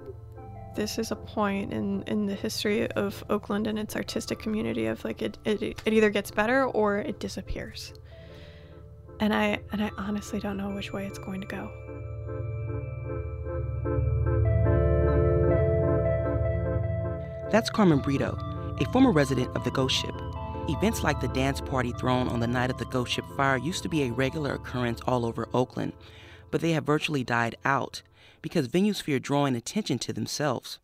this 0.74 0.98
is 0.98 1.10
a 1.10 1.16
point 1.16 1.72
in, 1.72 2.02
in 2.06 2.26
the 2.26 2.34
history 2.34 2.90
of 2.92 3.24
Oakland 3.30 3.66
and 3.66 3.78
its 3.78 3.96
artistic 3.96 4.38
community 4.38 4.86
of 4.86 5.04
like 5.04 5.22
it, 5.22 5.38
it 5.44 5.62
it 5.62 5.92
either 5.92 6.10
gets 6.10 6.30
better 6.30 6.64
or 6.66 6.98
it 6.98 7.20
disappears. 7.20 7.92
And 9.20 9.34
I 9.34 9.60
and 9.72 9.82
I 9.82 9.90
honestly 9.98 10.40
don't 10.40 10.56
know 10.56 10.70
which 10.70 10.92
way 10.92 11.06
it's 11.06 11.18
going 11.18 11.40
to 11.40 11.46
go. 11.46 11.70
That's 17.50 17.70
Carmen 17.70 18.00
Brito, 18.00 18.36
a 18.80 18.84
former 18.92 19.12
resident 19.12 19.54
of 19.56 19.64
the 19.64 19.70
Ghost 19.70 19.94
Ship. 19.96 20.14
Events 20.68 21.02
like 21.04 21.20
the 21.20 21.28
dance 21.28 21.60
party 21.60 21.92
thrown 21.92 22.28
on 22.28 22.40
the 22.40 22.46
night 22.46 22.70
of 22.70 22.78
the 22.78 22.86
Ghost 22.86 23.12
Ship 23.12 23.24
fire 23.36 23.56
used 23.58 23.82
to 23.84 23.88
be 23.88 24.04
a 24.04 24.12
regular 24.12 24.54
occurrence 24.54 25.00
all 25.06 25.24
over 25.26 25.48
Oakland. 25.54 25.92
but 26.50 26.60
they 26.60 26.70
have 26.72 26.84
virtually 26.84 27.24
died 27.24 27.56
out 27.64 28.02
because 28.44 28.68
venues 28.68 29.00
fear 29.00 29.18
drawing 29.18 29.56
attention 29.56 29.98
to 29.98 30.12
themselves. 30.12 30.78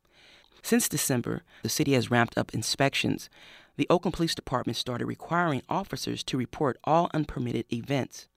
Since 0.62 0.88
December, 0.88 1.42
the 1.62 1.68
city 1.68 1.92
has 1.92 2.10
ramped 2.10 2.38
up 2.38 2.54
inspections. 2.54 3.28
The 3.76 3.86
Oakland 3.90 4.14
Police 4.14 4.34
Department 4.34 4.78
started 4.78 5.04
requiring 5.04 5.60
officers 5.68 6.22
to 6.24 6.38
report 6.38 6.78
all 6.84 7.10
unpermitted 7.12 7.66
events. 7.70 8.28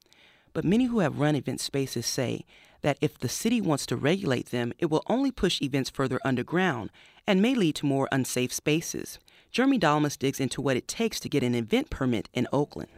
But 0.51 0.65
many 0.65 0.87
who 0.87 0.99
have 0.99 1.21
run 1.21 1.37
event 1.37 1.61
spaces 1.61 2.05
say 2.05 2.43
that 2.81 2.97
if 2.99 3.17
the 3.17 3.29
city 3.29 3.61
wants 3.61 3.85
to 3.85 3.95
regulate 3.95 4.47
them, 4.47 4.73
it 4.77 4.89
will 4.89 5.03
only 5.07 5.31
push 5.31 5.61
events 5.61 5.89
further 5.89 6.19
underground 6.25 6.89
and 7.25 7.41
may 7.41 7.55
lead 7.55 7.75
to 7.75 7.85
more 7.85 8.09
unsafe 8.11 8.51
spaces. 8.51 9.19
Jeremy 9.51 9.77
Dalmas 9.77 10.17
digs 10.17 10.41
into 10.41 10.61
what 10.61 10.75
it 10.75 10.89
takes 10.89 11.17
to 11.21 11.29
get 11.29 11.43
an 11.43 11.55
event 11.55 11.89
permit 11.89 12.27
in 12.33 12.45
Oakland. 12.51 12.89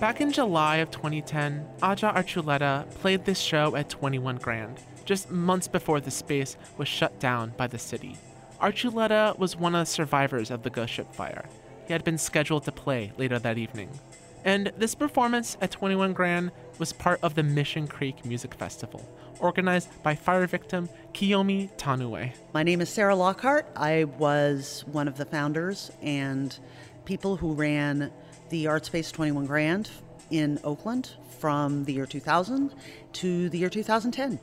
Back 0.00 0.22
in 0.22 0.32
July 0.32 0.76
of 0.76 0.90
2010, 0.90 1.62
Aja 1.82 2.14
Archuleta 2.14 2.88
played 3.00 3.26
this 3.26 3.38
show 3.38 3.76
at 3.76 3.90
21 3.90 4.36
Grand, 4.38 4.80
just 5.04 5.30
months 5.30 5.68
before 5.68 6.00
the 6.00 6.10
space 6.10 6.56
was 6.78 6.88
shut 6.88 7.20
down 7.20 7.52
by 7.58 7.66
the 7.66 7.78
city. 7.78 8.16
Archuleta 8.62 9.38
was 9.38 9.56
one 9.56 9.74
of 9.74 9.82
the 9.82 9.92
survivors 9.92 10.50
of 10.50 10.62
the 10.62 10.70
Ghost 10.70 10.94
Ship 10.94 11.14
fire. 11.14 11.44
He 11.86 11.92
had 11.92 12.02
been 12.02 12.16
scheduled 12.16 12.64
to 12.64 12.72
play 12.72 13.12
later 13.18 13.38
that 13.40 13.58
evening. 13.58 13.90
And 14.42 14.72
this 14.78 14.94
performance 14.94 15.58
at 15.60 15.70
21 15.70 16.14
Grand 16.14 16.50
was 16.78 16.94
part 16.94 17.20
of 17.22 17.34
the 17.34 17.42
Mission 17.42 17.86
Creek 17.86 18.24
Music 18.24 18.54
Festival, 18.54 19.06
organized 19.38 19.90
by 20.02 20.14
fire 20.14 20.46
victim 20.46 20.88
Kiyomi 21.12 21.76
Tanouye. 21.76 22.32
My 22.54 22.62
name 22.62 22.80
is 22.80 22.88
Sarah 22.88 23.14
Lockhart. 23.14 23.70
I 23.76 24.04
was 24.04 24.82
one 24.86 25.08
of 25.08 25.18
the 25.18 25.26
founders 25.26 25.90
and 26.00 26.58
people 27.04 27.36
who 27.36 27.52
ran 27.52 28.10
the 28.50 28.66
Art 28.66 28.84
Space 28.84 29.10
21 29.10 29.46
Grand 29.46 29.90
in 30.30 30.58
Oakland 30.64 31.10
from 31.38 31.84
the 31.84 31.92
year 31.94 32.06
2000 32.06 32.74
to 33.14 33.48
the 33.48 33.58
year 33.58 33.70
2010. 33.70 34.38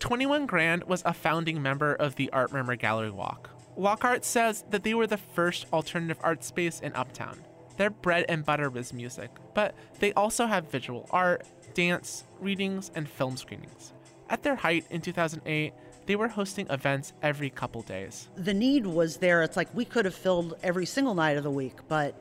21 0.00 0.46
Grand 0.46 0.84
was 0.84 1.02
a 1.04 1.14
founding 1.14 1.62
member 1.62 1.94
of 1.94 2.16
the 2.16 2.30
Art 2.30 2.52
Murmur 2.52 2.76
Gallery 2.76 3.10
Walk. 3.10 3.50
Lockhart 3.76 4.24
says 4.24 4.64
that 4.70 4.82
they 4.82 4.94
were 4.94 5.06
the 5.06 5.16
first 5.16 5.66
alternative 5.72 6.18
art 6.22 6.44
space 6.44 6.80
in 6.80 6.92
Uptown. 6.94 7.38
Their 7.76 7.90
bread 7.90 8.26
and 8.28 8.44
butter 8.44 8.68
was 8.68 8.92
music, 8.92 9.30
but 9.54 9.74
they 10.00 10.12
also 10.12 10.46
have 10.46 10.70
visual 10.70 11.08
art, 11.10 11.46
dance, 11.74 12.24
readings, 12.40 12.90
and 12.94 13.08
film 13.08 13.36
screenings. 13.36 13.92
At 14.28 14.42
their 14.42 14.56
height 14.56 14.84
in 14.90 15.00
2008, 15.00 15.72
they 16.06 16.16
were 16.16 16.28
hosting 16.28 16.66
events 16.68 17.12
every 17.22 17.50
couple 17.50 17.82
days. 17.82 18.28
The 18.36 18.54
need 18.54 18.86
was 18.86 19.18
there. 19.18 19.42
It's 19.42 19.56
like 19.56 19.72
we 19.74 19.84
could 19.84 20.04
have 20.04 20.14
filled 20.14 20.56
every 20.62 20.86
single 20.86 21.14
night 21.14 21.36
of 21.36 21.44
the 21.44 21.50
week, 21.50 21.78
but 21.88 22.20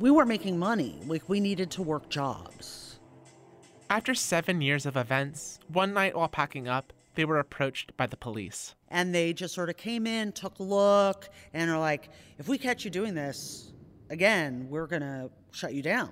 we 0.00 0.10
weren't 0.10 0.28
making 0.28 0.58
money. 0.58 0.98
Like 1.06 1.28
we 1.28 1.40
needed 1.40 1.70
to 1.72 1.82
work 1.82 2.08
jobs. 2.08 2.98
After 3.90 4.14
seven 4.14 4.60
years 4.60 4.86
of 4.86 4.96
events, 4.96 5.58
one 5.68 5.92
night 5.92 6.16
while 6.16 6.28
packing 6.28 6.68
up, 6.68 6.92
they 7.14 7.24
were 7.24 7.38
approached 7.38 7.96
by 7.96 8.06
the 8.06 8.16
police. 8.16 8.74
And 8.88 9.14
they 9.14 9.32
just 9.32 9.54
sort 9.54 9.68
of 9.68 9.76
came 9.76 10.06
in, 10.06 10.32
took 10.32 10.58
a 10.58 10.62
look, 10.62 11.28
and 11.52 11.70
are 11.70 11.78
like, 11.78 12.08
if 12.38 12.48
we 12.48 12.58
catch 12.58 12.84
you 12.84 12.90
doing 12.90 13.14
this 13.14 13.72
again, 14.10 14.66
we're 14.68 14.86
going 14.86 15.02
to 15.02 15.30
shut 15.52 15.74
you 15.74 15.82
down. 15.82 16.10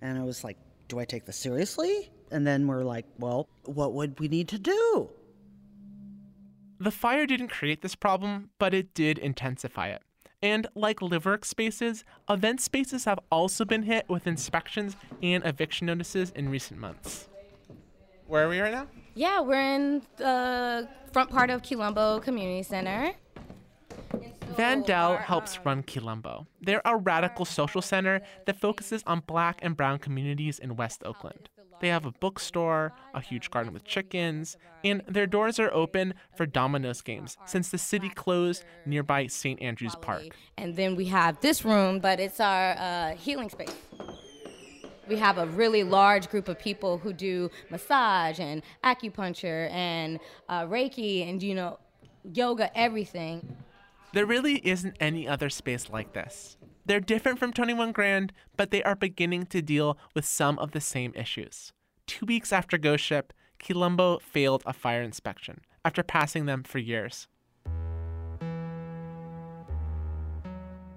And 0.00 0.18
I 0.18 0.22
was 0.22 0.44
like, 0.44 0.56
do 0.88 0.98
I 0.98 1.04
take 1.04 1.26
this 1.26 1.36
seriously? 1.36 2.10
And 2.30 2.46
then 2.46 2.66
we're 2.66 2.84
like, 2.84 3.06
well, 3.18 3.48
what 3.64 3.92
would 3.92 4.18
we 4.18 4.28
need 4.28 4.48
to 4.48 4.58
do? 4.58 5.10
The 6.78 6.90
fire 6.90 7.26
didn't 7.26 7.48
create 7.48 7.82
this 7.82 7.94
problem, 7.94 8.50
but 8.58 8.72
it 8.72 8.94
did 8.94 9.18
intensify 9.18 9.88
it. 9.88 10.02
And 10.42 10.66
like 10.74 11.02
live 11.02 11.26
spaces, 11.42 12.04
event 12.28 12.60
spaces 12.60 13.04
have 13.04 13.18
also 13.30 13.64
been 13.64 13.82
hit 13.82 14.08
with 14.08 14.26
inspections 14.26 14.96
and 15.22 15.44
eviction 15.44 15.86
notices 15.86 16.30
in 16.30 16.48
recent 16.48 16.80
months. 16.80 17.28
Where 18.26 18.46
are 18.46 18.48
we 18.48 18.60
right 18.60 18.72
now? 18.72 18.86
Yeah, 19.14 19.40
we're 19.40 19.60
in 19.60 20.02
the 20.16 20.88
front 21.12 21.30
part 21.30 21.50
of 21.50 21.62
Quilombo 21.62 22.22
Community 22.22 22.62
Center. 22.62 23.12
Vandell 24.54 25.20
helps 25.20 25.58
uh, 25.58 25.60
run 25.64 25.82
Quilombo. 25.82 26.46
They're 26.60 26.82
a 26.84 26.96
radical 26.96 27.44
social 27.44 27.82
center 27.82 28.20
that 28.46 28.58
focuses 28.58 29.02
on 29.06 29.22
black 29.26 29.58
and 29.62 29.76
brown 29.76 29.98
communities 29.98 30.58
in 30.58 30.76
West 30.76 31.02
Oakland. 31.04 31.48
They 31.80 31.88
have 31.88 32.04
a 32.06 32.12
bookstore, 32.12 32.92
a 33.14 33.20
huge 33.20 33.50
garden 33.50 33.72
with 33.72 33.84
chickens, 33.84 34.56
and 34.84 35.02
their 35.08 35.26
doors 35.26 35.58
are 35.58 35.72
open 35.72 36.14
for 36.36 36.46
Dominoes 36.46 37.00
games 37.00 37.36
since 37.46 37.70
the 37.70 37.78
city 37.78 38.10
closed 38.10 38.64
nearby 38.86 39.26
St. 39.26 39.60
Andrews 39.60 39.96
Park. 39.96 40.36
And 40.58 40.76
then 40.76 40.94
we 40.94 41.06
have 41.06 41.40
this 41.40 41.64
room, 41.64 41.98
but 41.98 42.20
it's 42.20 42.40
our 42.40 42.76
uh, 42.78 43.16
healing 43.16 43.48
space. 43.48 43.74
We 45.08 45.16
have 45.16 45.38
a 45.38 45.46
really 45.46 45.82
large 45.82 46.28
group 46.30 46.48
of 46.48 46.58
people 46.58 46.98
who 46.98 47.12
do 47.12 47.50
massage 47.68 48.38
and 48.38 48.62
acupuncture 48.84 49.68
and 49.72 50.20
uh, 50.48 50.66
Reiki 50.66 51.28
and, 51.28 51.42
you 51.42 51.54
know, 51.54 51.78
yoga, 52.32 52.70
everything. 52.78 53.56
There 54.12 54.26
really 54.26 54.56
isn't 54.66 54.96
any 55.00 55.26
other 55.26 55.50
space 55.50 55.88
like 55.90 56.12
this. 56.12 56.56
They're 56.90 56.98
different 56.98 57.38
from 57.38 57.52
21 57.52 57.92
Grand, 57.92 58.32
but 58.56 58.72
they 58.72 58.82
are 58.82 58.96
beginning 58.96 59.46
to 59.46 59.62
deal 59.62 59.96
with 60.12 60.24
some 60.24 60.58
of 60.58 60.72
the 60.72 60.80
same 60.80 61.12
issues. 61.14 61.72
Two 62.08 62.26
weeks 62.26 62.52
after 62.52 62.76
Ghost 62.78 63.04
Ship, 63.04 63.32
Quilombo 63.60 64.20
failed 64.20 64.64
a 64.66 64.72
fire 64.72 65.00
inspection 65.00 65.60
after 65.84 66.02
passing 66.02 66.46
them 66.46 66.64
for 66.64 66.80
years. 66.80 67.28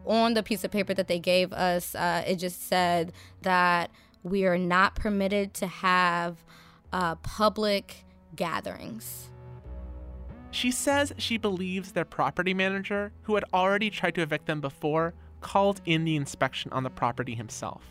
On 0.07 0.33
the 0.33 0.41
piece 0.41 0.63
of 0.63 0.71
paper 0.71 0.95
that 0.95 1.07
they 1.07 1.19
gave 1.19 1.53
us, 1.53 1.93
uh, 1.93 2.23
it 2.25 2.37
just 2.37 2.67
said 2.67 3.13
that 3.43 3.91
we 4.23 4.47
are 4.47 4.57
not 4.57 4.95
permitted 4.95 5.53
to 5.53 5.67
have 5.67 6.43
uh, 6.91 7.13
public 7.17 8.03
gatherings. 8.35 9.29
She 10.49 10.71
says 10.71 11.13
she 11.19 11.37
believes 11.37 11.91
their 11.91 12.03
property 12.03 12.55
manager, 12.55 13.11
who 13.21 13.35
had 13.35 13.45
already 13.53 13.91
tried 13.91 14.15
to 14.15 14.21
evict 14.21 14.47
them 14.47 14.59
before, 14.59 15.13
called 15.43 15.81
in 15.85 16.05
the 16.05 16.15
inspection 16.15 16.71
on 16.71 16.83
the 16.83 16.89
property 16.89 17.35
himself. 17.35 17.83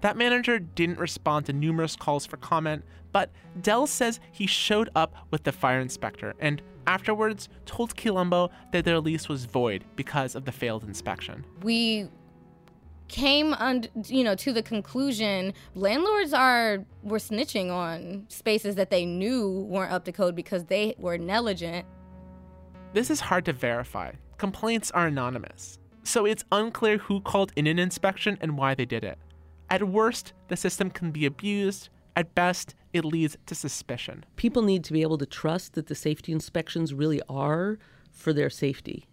That 0.00 0.16
manager 0.16 0.58
didn't 0.58 0.98
respond 0.98 1.46
to 1.46 1.52
numerous 1.52 1.94
calls 1.94 2.24
for 2.24 2.36
comment, 2.38 2.84
but 3.12 3.30
Dell 3.60 3.86
says 3.86 4.18
he 4.32 4.46
showed 4.46 4.88
up 4.96 5.14
with 5.30 5.44
the 5.44 5.52
fire 5.52 5.80
inspector 5.80 6.34
and 6.40 6.62
afterwards 6.86 7.48
told 7.66 7.94
Quilombo 7.94 8.50
that 8.72 8.84
their 8.84 8.98
lease 8.98 9.28
was 9.28 9.44
void 9.44 9.84
because 9.94 10.34
of 10.34 10.44
the 10.44 10.50
failed 10.50 10.82
inspection. 10.84 11.44
We 11.62 12.08
came 13.08 13.52
un- 13.54 13.86
you 14.06 14.24
know 14.24 14.34
to 14.34 14.54
the 14.54 14.62
conclusion 14.62 15.52
landlords 15.74 16.32
are 16.32 16.78
were 17.02 17.18
snitching 17.18 17.70
on 17.70 18.24
spaces 18.28 18.74
that 18.76 18.88
they 18.88 19.04
knew 19.04 19.66
weren't 19.68 19.92
up 19.92 20.04
to 20.06 20.12
code 20.12 20.34
because 20.34 20.64
they 20.64 20.94
were 20.98 21.18
negligent. 21.18 21.86
This 22.94 23.10
is 23.10 23.20
hard 23.20 23.44
to 23.44 23.52
verify. 23.52 24.12
Complaints 24.38 24.90
are 24.90 25.06
anonymous 25.06 25.78
so 26.02 26.24
it's 26.24 26.44
unclear 26.52 26.98
who 26.98 27.20
called 27.20 27.52
in 27.56 27.66
an 27.66 27.78
inspection 27.78 28.38
and 28.40 28.56
why 28.58 28.74
they 28.74 28.84
did 28.84 29.04
it. 29.04 29.18
At 29.70 29.88
worst, 29.88 30.32
the 30.48 30.56
system 30.56 30.90
can 30.90 31.10
be 31.10 31.26
abused. 31.26 31.88
At 32.14 32.34
best, 32.34 32.74
it 32.92 33.04
leads 33.04 33.36
to 33.46 33.54
suspicion. 33.54 34.24
People 34.36 34.62
need 34.62 34.84
to 34.84 34.92
be 34.92 35.02
able 35.02 35.18
to 35.18 35.26
trust 35.26 35.74
that 35.74 35.86
the 35.86 35.94
safety 35.94 36.32
inspections 36.32 36.92
really 36.92 37.22
are 37.28 37.78
for 38.10 38.32
their 38.32 38.50
safety 38.50 39.06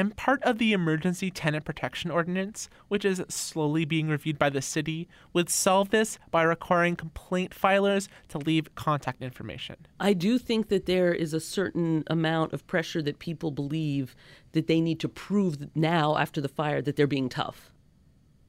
and 0.00 0.16
part 0.16 0.42
of 0.44 0.56
the 0.56 0.72
Emergency 0.72 1.30
Tenant 1.30 1.66
Protection 1.66 2.10
Ordinance, 2.10 2.70
which 2.88 3.04
is 3.04 3.22
slowly 3.28 3.84
being 3.84 4.08
reviewed 4.08 4.38
by 4.38 4.48
the 4.48 4.62
city, 4.62 5.06
would 5.34 5.50
solve 5.50 5.90
this 5.90 6.18
by 6.30 6.42
requiring 6.42 6.96
complaint 6.96 7.54
filers 7.54 8.08
to 8.28 8.38
leave 8.38 8.74
contact 8.74 9.20
information. 9.20 9.76
I 10.00 10.14
do 10.14 10.38
think 10.38 10.68
that 10.68 10.86
there 10.86 11.12
is 11.12 11.34
a 11.34 11.38
certain 11.38 12.04
amount 12.06 12.54
of 12.54 12.66
pressure 12.66 13.02
that 13.02 13.18
people 13.18 13.50
believe 13.50 14.16
that 14.52 14.68
they 14.68 14.80
need 14.80 15.00
to 15.00 15.08
prove 15.08 15.58
now 15.76 16.16
after 16.16 16.40
the 16.40 16.48
fire 16.48 16.80
that 16.80 16.96
they're 16.96 17.06
being 17.06 17.28
tough. 17.28 17.70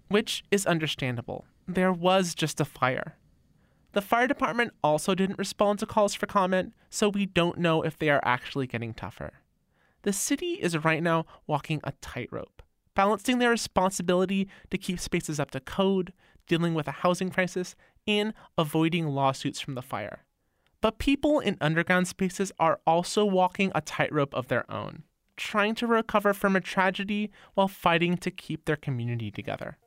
Which 0.07 0.45
is 0.51 0.65
understandable. 0.65 1.43
There 1.67 1.91
was 1.91 2.33
just 2.33 2.61
a 2.61 2.65
fire. 2.65 3.17
The 3.91 4.01
fire 4.01 4.27
department 4.27 4.71
also 4.81 5.15
didn't 5.15 5.37
respond 5.37 5.79
to 5.79 5.85
calls 5.85 6.15
for 6.15 6.27
comment, 6.27 6.71
so 6.89 7.09
we 7.09 7.25
don't 7.25 7.57
know 7.57 7.81
if 7.81 7.99
they 7.99 8.09
are 8.09 8.21
actually 8.23 8.67
getting 8.67 8.93
tougher 8.93 9.33
the 10.03 10.13
city 10.13 10.53
is 10.53 10.77
right 10.77 11.03
now 11.03 11.25
walking 11.47 11.79
a 11.83 11.93
tightrope, 12.01 12.61
balancing 12.95 13.39
their 13.39 13.49
responsibility 13.49 14.47
to 14.69 14.77
keep 14.77 14.99
spaces 14.99 15.39
up 15.39 15.51
to 15.51 15.59
code, 15.59 16.13
dealing 16.47 16.73
with 16.73 16.87
a 16.87 16.91
housing 16.91 17.29
crisis, 17.29 17.75
and 18.07 18.33
avoiding 18.57 19.07
lawsuits 19.07 19.59
from 19.59 19.75
the 19.75 19.81
fire. 19.81 20.25
But 20.81 20.97
people 20.97 21.39
in 21.39 21.57
underground 21.61 22.07
spaces 22.07 22.51
are 22.59 22.79
also 22.87 23.23
walking 23.23 23.71
a 23.75 23.81
tightrope 23.81 24.33
of 24.33 24.47
their 24.47 24.69
own, 24.71 25.03
trying 25.37 25.75
to 25.75 25.87
recover 25.87 26.33
from 26.33 26.55
a 26.55 26.61
tragedy 26.61 27.29
while 27.53 27.67
fighting 27.67 28.17
to 28.17 28.31
keep 28.31 28.65
their 28.65 28.75
community 28.75 29.29
together. 29.29 29.77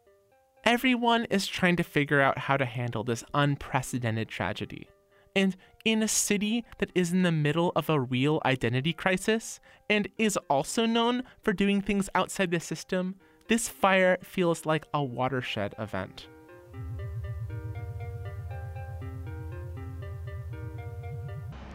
Everyone 0.64 1.24
is 1.27 1.46
trying 1.46 1.77
to 1.77 1.83
figure 1.83 2.20
out 2.20 2.38
how 2.38 2.57
to 2.57 2.64
handle 2.64 3.05
this 3.05 3.24
unprecedented 3.35 4.29
tragedy. 4.29 4.88
And 5.37 5.57
in 5.84 6.02
a 6.02 6.08
city 6.08 6.64
that 6.78 6.90
is 6.94 7.12
in 7.12 7.22
the 7.22 7.32
middle 7.32 7.72
of 7.76 7.90
a 7.90 8.00
real 8.00 8.40
identity 8.44 8.92
crisis 8.92 9.60
and 9.90 10.08
is 10.16 10.38
also 10.48 10.86
known 10.86 11.22
for 11.42 11.52
doing 11.52 11.80
things 11.80 12.08
outside 12.14 12.50
the 12.50 12.60
system, 12.60 13.16
this 13.48 13.68
fire 13.68 14.16
feels 14.22 14.64
like 14.64 14.86
a 14.94 15.02
watershed 15.02 15.74
event. 15.78 16.26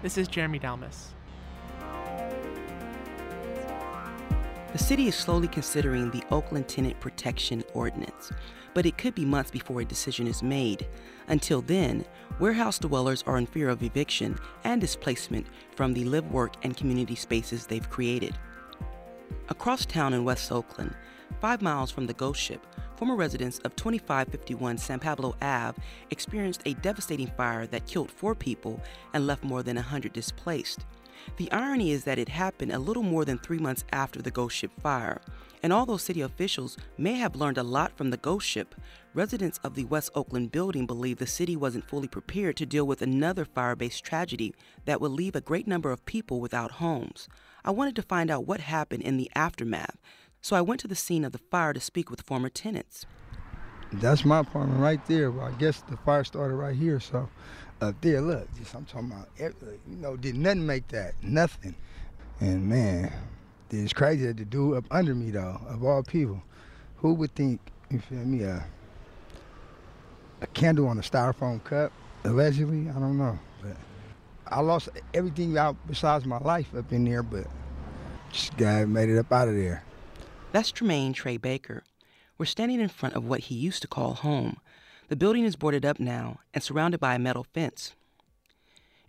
This 0.01 0.17
is 0.17 0.27
Jeremy 0.27 0.59
Dalmas. 0.59 1.13
The 4.71 4.77
city 4.77 5.08
is 5.08 5.15
slowly 5.15 5.47
considering 5.47 6.12
the 6.12 6.23
Oakland 6.29 6.67
Tenant 6.67 6.99
Protection 6.99 7.63
Ordinance, 7.73 8.32
but 8.75 8.86
it 8.86 8.99
could 8.99 9.15
be 9.15 9.25
months 9.25 9.49
before 9.49 9.82
a 9.82 9.86
decision 9.86 10.27
is 10.27 10.43
made. 10.43 10.88
Until 11.27 11.62
then, 11.62 12.05
warehouse 12.39 12.77
dwellers 12.77 13.23
are 13.25 13.39
in 13.39 13.47
fear 13.47 13.69
of 13.69 13.82
eviction 13.82 14.38
and 14.63 14.79
displacement 14.79 15.47
from 15.75 15.95
the 15.95 16.05
live, 16.05 16.29
work, 16.32 16.53
and 16.62 16.77
community 16.77 17.15
spaces 17.15 17.65
they've 17.65 17.89
created. 17.89 18.38
Across 19.49 19.88
town 19.88 20.13
in 20.13 20.23
West 20.23 20.51
Oakland, 20.51 20.95
five 21.41 21.63
miles 21.63 21.89
from 21.89 22.05
the 22.05 22.13
ghost 22.13 22.39
ship, 22.39 22.63
former 22.95 23.15
residents 23.15 23.58
of 23.60 23.75
2551 23.75 24.77
San 24.77 24.99
Pablo 24.99 25.36
Ave 25.41 25.82
experienced 26.12 26.62
a 26.67 26.75
devastating 26.75 27.32
fire 27.36 27.65
that 27.65 27.88
killed 27.88 28.12
four 28.12 28.36
people 28.36 28.79
and 29.15 29.25
left 29.25 29.43
more 29.43 29.63
than 29.63 29.77
100 29.77 30.13
displaced. 30.13 30.86
The 31.38 31.51
irony 31.51 31.91
is 31.91 32.03
that 32.03 32.19
it 32.19 32.29
happened 32.29 32.71
a 32.71 32.79
little 32.79 33.03
more 33.03 33.25
than 33.25 33.38
three 33.38 33.60
months 33.60 33.84
after 33.91 34.21
the 34.21 34.32
ghost 34.32 34.55
ship 34.55 34.71
fire. 34.82 35.21
And 35.62 35.73
although 35.73 35.97
city 35.97 36.21
officials 36.21 36.77
may 36.97 37.15
have 37.15 37.36
learned 37.36 37.58
a 37.58 37.63
lot 37.63 37.97
from 37.97 38.10
the 38.10 38.17
ghost 38.17 38.47
ship, 38.47 38.75
residents 39.13 39.60
of 39.63 39.75
the 39.75 39.86
West 39.86 40.12
Oakland 40.15 40.51
building 40.51 40.86
believe 40.86 41.17
the 41.17 41.27
city 41.27 41.55
wasn't 41.55 41.88
fully 41.89 42.08
prepared 42.08 42.55
to 42.58 42.65
deal 42.65 42.88
with 42.88 43.01
another 43.01 43.45
fire 43.45 43.75
based 43.75 44.03
tragedy 44.03 44.53
that 44.86 45.01
would 45.01 45.12
leave 45.12 45.36
a 45.36 45.41
great 45.41 45.67
number 45.67 45.91
of 45.91 46.05
people 46.05 46.39
without 46.39 46.71
homes. 46.73 47.27
I 47.65 47.71
wanted 47.71 47.95
to 47.97 48.01
find 48.01 48.32
out 48.32 48.47
what 48.47 48.62
happened 48.62 49.03
in 49.03 49.17
the 49.17 49.29
aftermath, 49.36 49.97
so 50.41 50.55
I 50.55 50.62
went 50.62 50.79
to 50.82 50.88
the 50.88 50.95
scene 50.95 51.25
of 51.25 51.34
the 51.34 51.38
fire 51.38 51.73
to 51.73 51.79
speak 51.82 52.10
with 52.10 52.21
former 52.21 52.49
tenants. 52.49 53.05
That's 53.93 54.23
my 54.23 54.39
apartment 54.39 54.80
right 54.80 55.04
there. 55.08 55.32
Well, 55.32 55.47
I 55.47 55.52
guess 55.54 55.82
the 55.82 55.97
fire 55.97 56.23
started 56.23 56.56
right 56.56 56.75
here, 56.75 56.99
so 56.99 57.28
up 57.82 57.99
there, 58.02 58.21
look, 58.21 58.47
just, 58.58 58.75
I'm 58.75 58.86
talking 58.86 59.12
about, 59.12 59.30
eh, 59.39 59.49
you 59.89 59.97
know, 59.97 60.15
did 60.15 60.36
nothing 60.36 60.65
make 60.65 60.88
that, 60.89 61.13
nothing. 61.23 61.75
And 62.39 62.67
man, 62.67 63.12
it's 63.71 63.93
crazy 63.93 64.28
that 64.28 64.38
the 64.38 64.45
dude 64.45 64.78
up 64.78 64.86
under 64.91 65.15
me 65.15 65.32
though, 65.32 65.60
of 65.67 65.84
all 65.84 66.04
people, 66.04 66.41
who 66.97 67.13
would 67.13 67.34
think, 67.36 67.60
you 67.89 67.99
feel 67.99 68.19
me, 68.19 68.43
a, 68.43 68.63
a 70.41 70.47
candle 70.47 70.88
on 70.88 70.97
a 70.97 71.02
styrofoam 71.02 71.63
cup, 71.63 71.91
allegedly, 72.23 72.89
I 72.89 72.93
don't 72.93 73.17
know. 73.17 73.39
But 73.62 73.78
I 74.47 74.62
lost 74.62 74.89
everything 75.13 75.58
out 75.58 75.75
besides 75.88 76.25
my 76.25 76.39
life 76.39 76.67
up 76.75 76.91
in 76.91 77.06
there, 77.06 77.23
but 77.23 77.47
this 78.32 78.52
guy 78.58 78.86
made 78.86 79.10
it 79.10 79.17
up 79.17 79.32
out 79.32 79.47
of 79.47 79.56
there. 79.56 79.84
That's 80.52 80.71
Tremaine 80.71 81.13
Trey 81.13 81.38
Baker. 81.38 81.84
We're 82.39 82.45
standing 82.45 82.80
in 82.80 82.88
front 82.88 83.15
of 83.15 83.25
what 83.25 83.41
he 83.41 83.56
used 83.56 83.82
to 83.82 83.88
call 83.89 84.13
home, 84.13 84.62
the 85.10 85.17
building 85.17 85.43
is 85.43 85.58
boarded 85.58 85.86
up 85.86 85.99
now 85.99 86.39
and 86.54 86.63
surrounded 86.63 87.02
by 87.02 87.15
a 87.15 87.19
metal 87.19 87.43
fence. 87.43 87.95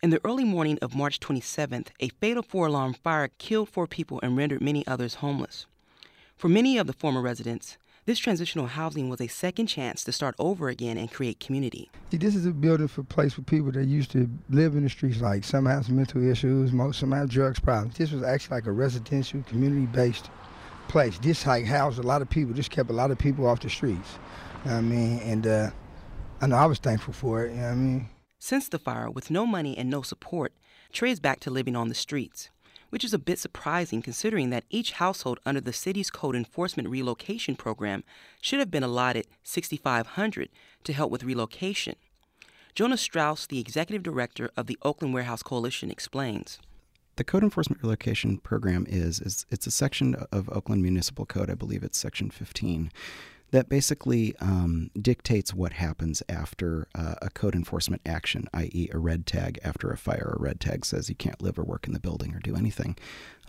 In 0.03 0.11
the 0.11 0.21
early 0.25 0.43
morning 0.43 0.81
of 0.83 0.97
March 0.97 1.21
27th, 1.21 1.91
a 2.01 2.09
fatal 2.09 2.43
four 2.43 2.67
alarm 2.67 2.93
fire 2.93 3.29
killed 3.39 3.69
four 3.69 3.87
people 3.87 4.19
and 4.21 4.37
rendered 4.37 4.61
many 4.61 4.85
others 4.85 5.17
homeless. 5.17 5.67
For 6.37 6.49
many 6.49 6.77
of 6.77 6.89
the 6.89 6.93
former 6.93 7.23
residents, 7.23 7.79
this 8.05 8.19
transitional 8.19 8.67
housing 8.67 9.09
was 9.09 9.21
a 9.21 9.29
second 9.29 9.69
chance 9.69 10.03
to 10.03 10.11
start 10.11 10.35
over 10.41 10.69
again 10.69 10.99
and 10.99 11.13
create 11.13 11.39
community. 11.39 11.89
See, 12.11 12.17
this 12.17 12.35
is 12.35 12.47
a 12.47 12.51
building 12.51 12.89
for 12.89 13.05
place 13.05 13.35
for 13.35 13.43
people 13.43 13.71
that 13.73 13.87
used 13.87 14.11
to 14.11 14.29
live 14.49 14.75
in 14.75 14.83
the 14.83 14.89
streets. 14.89 15.21
Like 15.21 15.45
some 15.45 15.67
have 15.67 15.87
some 15.87 15.95
mental 15.95 16.29
issues, 16.29 16.73
most 16.73 16.99
some 16.99 17.13
have 17.13 17.29
drugs 17.29 17.61
problems. 17.61 17.97
This 17.97 18.11
was 18.11 18.25
actually 18.25 18.57
like 18.57 18.67
a 18.67 18.73
residential, 18.73 19.45
community-based 19.45 20.31
place. 20.91 21.19
This 21.19 21.47
like 21.47 21.65
housed 21.65 21.99
a 21.99 22.03
lot 22.03 22.21
of 22.21 22.29
people. 22.29 22.53
This 22.53 22.69
kept 22.69 22.91
a 22.91 22.93
lot 22.93 23.11
of 23.11 23.19
people 23.19 23.47
off 23.47 23.61
the 23.61 23.71
streets. 23.71 24.19
I 24.65 24.81
mean, 24.81 25.21
and 25.21 25.47
uh, 25.47 25.71
I 26.41 26.49
know 26.49 26.57
I 26.57 26.67
was 26.67 26.79
thankful 26.79 27.15
for 27.15 27.45
it, 27.45 27.55
you 27.55 27.61
know 27.61 27.69
I 27.69 27.75
mean? 27.75 28.09
Since 28.39 28.69
the 28.69 28.79
fire, 28.79 29.11
with 29.11 29.31
no 29.31 29.47
money 29.47 29.79
and 29.79 29.89
no 29.89 30.03
support, 30.03 30.53
Trey 30.93 31.11
is 31.11 31.21
back 31.21 31.39
to 31.41 31.51
living 31.51 31.77
on 31.77 31.89
the 31.89 31.95
streets, 31.95 32.51
which 32.89 33.05
is 33.05 33.15
a 33.15 33.19
bit 33.19 33.39
surprising 33.39 34.03
considering 34.03 34.51
that 34.51 34.65
each 34.69 34.93
household 34.93 35.39
under 35.47 35.61
the 35.61 35.73
city's 35.73 36.11
code 36.11 36.35
enforcement 36.35 36.89
relocation 36.89 37.55
program 37.55 38.03
should 38.41 38.59
have 38.59 38.71
been 38.71 38.83
allotted 38.83 39.27
6500 39.45 40.49
to 40.85 40.93
help 40.93 41.13
with 41.13 41.23
relocation. 41.23 41.95
Jonah 42.75 42.97
Strauss, 42.97 43.47
the 43.47 43.61
executive 43.61 44.03
director 44.03 44.51
of 44.57 44.67
the 44.67 44.79
Oakland 44.83 45.15
Warehouse 45.15 45.43
Coalition, 45.43 45.91
explains. 45.91 46.59
The 47.21 47.25
code 47.25 47.43
enforcement 47.43 47.83
relocation 47.83 48.39
program 48.39 48.87
is, 48.89 49.21
is 49.21 49.45
it's 49.51 49.67
a 49.67 49.71
section 49.71 50.15
of 50.33 50.49
Oakland 50.49 50.83
Municipal 50.83 51.27
Code, 51.27 51.51
I 51.51 51.55
believe 51.55 51.83
it's 51.83 51.99
section 51.99 52.31
15, 52.31 52.91
that 53.51 53.69
basically 53.69 54.35
um, 54.39 54.91
dictates 54.99 55.53
what 55.53 55.75
happens 55.75 56.23
after 56.31 56.89
uh, 56.95 57.17
a 57.21 57.29
code 57.29 57.55
enforcement 57.55 58.01
action, 58.07 58.49
i.e., 58.55 58.89
a 58.91 58.99
red 58.99 59.27
tag 59.27 59.59
after 59.63 59.91
a 59.91 59.99
fire. 59.99 60.35
A 60.35 60.43
red 60.43 60.61
tag 60.61 60.87
says 60.87 61.11
you 61.11 61.15
can't 61.15 61.43
live 61.43 61.59
or 61.59 61.63
work 61.63 61.87
in 61.87 61.93
the 61.93 62.01
building 62.01 62.35
or 62.35 62.39
do 62.39 62.57
anything 62.57 62.97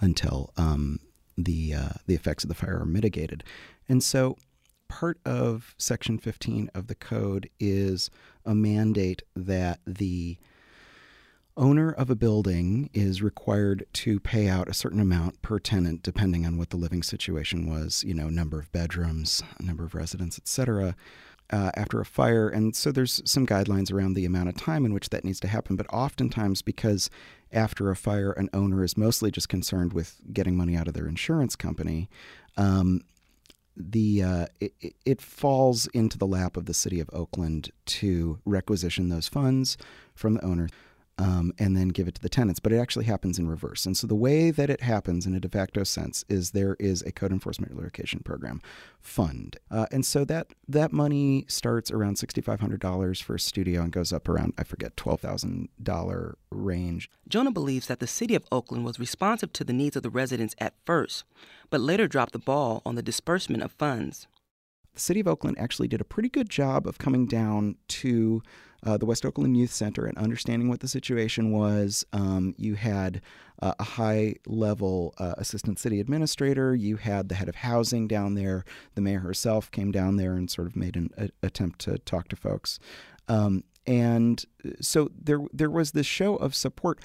until 0.02 0.52
um, 0.58 1.00
the 1.38 1.74
uh, 1.74 1.94
the 2.08 2.16
effects 2.16 2.44
of 2.44 2.50
the 2.50 2.56
fire 2.56 2.82
are 2.82 2.86
mitigated. 2.86 3.42
And 3.88 4.04
so, 4.04 4.36
part 4.90 5.18
of 5.26 5.76
Section 5.78 6.18
15 6.18 6.72
of 6.76 6.88
the 6.88 6.96
code 6.96 7.50
is 7.58 8.10
a 8.46 8.54
mandate 8.54 9.22
that 9.34 9.80
the 9.88 10.40
owner 11.58 11.92
of 11.92 12.10
a 12.10 12.16
building 12.16 12.90
is 12.94 13.22
required 13.22 13.86
to 13.94 14.20
pay 14.20 14.48
out 14.48 14.70
a 14.70 14.74
certain 14.74 15.00
amount 15.00 15.42
per 15.42 15.60
tenant 15.60 16.02
depending 16.04 16.46
on 16.46 16.58
what 16.58 16.70
the 16.70 16.78
living 16.78 17.04
situation 17.04 17.70
was 17.70 18.04
you 18.04 18.14
know 18.14 18.30
number 18.30 18.60
of 18.60 18.72
bedrooms 18.72 19.44
number 19.60 19.84
of 19.84 19.94
residents 19.94 20.38
etc 20.38 20.96
uh, 21.52 21.72
after 21.76 22.00
a 22.00 22.06
fire. 22.06 22.48
And 22.48 22.76
so 22.76 22.92
there's 22.92 23.22
some 23.26 23.46
guidelines 23.46 23.92
around 23.92 24.14
the 24.14 24.26
amount 24.26 24.50
of 24.50 24.56
time 24.56 24.86
in 24.86 24.94
which 24.94 25.10
that 25.10 25.26
needs 25.26 25.40
to 25.42 25.48
happen. 25.48 25.76
But 25.76 25.88
oftentimes 25.92 26.62
because 26.62 27.10
after 27.52 27.92
a 27.92 27.96
fire 27.96 28.32
an 28.32 28.50
owner 28.54 28.84
is 28.84 28.98
mostly 28.98 29.32
just 29.32 29.50
concerned 29.50 29.94
with 29.94 30.22
getting 30.32 30.56
money 30.56 30.76
out 30.76 30.88
of 30.88 30.94
their 30.94 31.08
insurance 31.08 31.56
company 31.56 32.10
um, 32.58 33.02
the 33.76 34.24
uh, 34.24 34.46
it, 34.60 34.74
it, 35.06 35.22
falls 35.22 35.88
into 35.88 36.18
the 36.18 36.28
lap 36.28 36.58
of 36.58 36.66
the 36.66 36.74
city 36.74 37.00
of 37.00 37.10
Oakland 37.14 37.72
to 37.86 38.40
requisition 38.46 39.08
those 39.08 39.30
funds 39.30 39.78
from 40.14 40.34
the 40.36 40.46
owner 40.46 40.68
um, 41.22 41.54
and 41.60 41.78
then 41.78 41.90
give 41.90 42.08
it 42.08 42.16
to 42.16 42.22
the 42.22 42.30
tenants. 42.30 42.60
But 42.60 42.74
it 42.74 42.80
actually 42.80 43.06
happens 43.06 43.38
in 43.38 43.48
reverse. 43.48 43.86
And 43.86 43.96
so 43.96 44.08
the 44.08 44.16
way 44.16 44.50
that 44.50 44.72
it 44.72 44.82
happens 44.82 45.28
in 45.28 45.36
a 45.36 45.40
de 45.40 45.48
facto 45.48 45.84
sense 45.84 46.26
is 46.28 46.52
there 46.52 46.76
is 46.80 47.04
a 47.04 47.12
code 47.12 47.32
enforcement 47.32 47.72
relocation 47.74 48.22
program 48.22 48.60
fund, 49.00 49.58
uh, 49.70 49.86
and 49.92 50.06
so 50.06 50.26
that 50.26 50.48
that 50.68 50.92
money 50.92 51.46
starts 51.48 51.92
around 51.92 52.18
sixty 52.18 52.42
five 52.42 52.60
hundred 52.60 52.80
dollars 52.80 53.22
for 53.22 53.36
a 53.36 53.40
studio 53.40 53.82
and 53.84 53.92
goes 53.92 54.12
up 54.12 54.28
around 54.28 54.54
I 54.58 54.64
forget 54.64 54.98
twelve 54.98 55.22
thousand 55.22 55.70
dollar 55.82 56.38
range. 56.50 57.10
Jonah 57.28 57.52
believes 57.52 57.88
that 57.88 58.00
the 58.00 58.08
city 58.08 58.34
of 58.34 58.46
Oakland 58.52 58.84
was 58.84 59.00
responsive 59.00 59.54
to 59.54 59.64
the 59.64 59.74
needs 59.74 59.96
of 59.96 60.04
the 60.04 60.10
residents 60.10 60.56
at 60.58 60.74
first, 60.86 61.24
but 61.70 61.82
later 61.82 62.08
dropped 62.08 62.34
the 62.34 62.40
ball 62.40 62.82
on 62.84 62.96
the 62.96 63.04
disbursement 63.04 63.62
of 63.62 63.72
funds. 63.72 64.28
The 64.94 65.00
city 65.00 65.22
of 65.22 65.28
Oakland 65.28 65.58
actually 65.58 65.88
did 65.88 66.02
a 66.02 66.06
pretty 66.06 66.28
good 66.28 66.50
job 66.50 66.86
of 66.86 66.98
coming 66.98 67.26
down 67.26 67.76
to 67.88 68.42
uh, 68.86 68.98
the 68.98 69.06
West 69.06 69.26
Oakland 69.26 69.58
Youth 69.58 69.72
Center 69.72 70.06
and 70.06 70.18
understanding 70.18 70.70
what 70.70 70.80
the 70.80 70.88
situation 70.88 71.52
was. 71.52 72.06
Um, 72.14 72.56
you 72.58 72.76
had 72.76 73.22
uh, 73.62 73.74
a 73.80 73.84
high 73.84 74.36
level 74.46 75.14
uh, 75.18 75.36
assistant 75.38 75.80
city 75.80 76.00
administrator, 76.00 76.74
you 76.74 76.98
had 76.98 77.30
the 77.30 77.36
head 77.36 77.50
of 77.50 77.56
housing 77.56 78.08
down 78.08 78.34
there, 78.34 78.64
the 78.96 79.02
mayor 79.02 79.20
herself 79.20 79.70
came 79.72 79.92
down 79.92 80.18
there 80.18 80.34
and 80.34 80.50
sort 80.50 80.68
of 80.68 80.76
made 80.76 80.96
an 80.96 81.10
a, 81.18 81.30
attempt 81.44 81.80
to 81.80 81.98
talk 82.00 82.28
to 82.30 82.36
folks. 82.36 82.80
Um, 83.28 83.64
and 83.86 84.44
so 84.80 85.10
there, 85.20 85.40
there 85.54 85.70
was 85.70 85.92
this 85.92 86.06
show 86.06 86.36
of 86.36 86.56
support, 86.56 87.00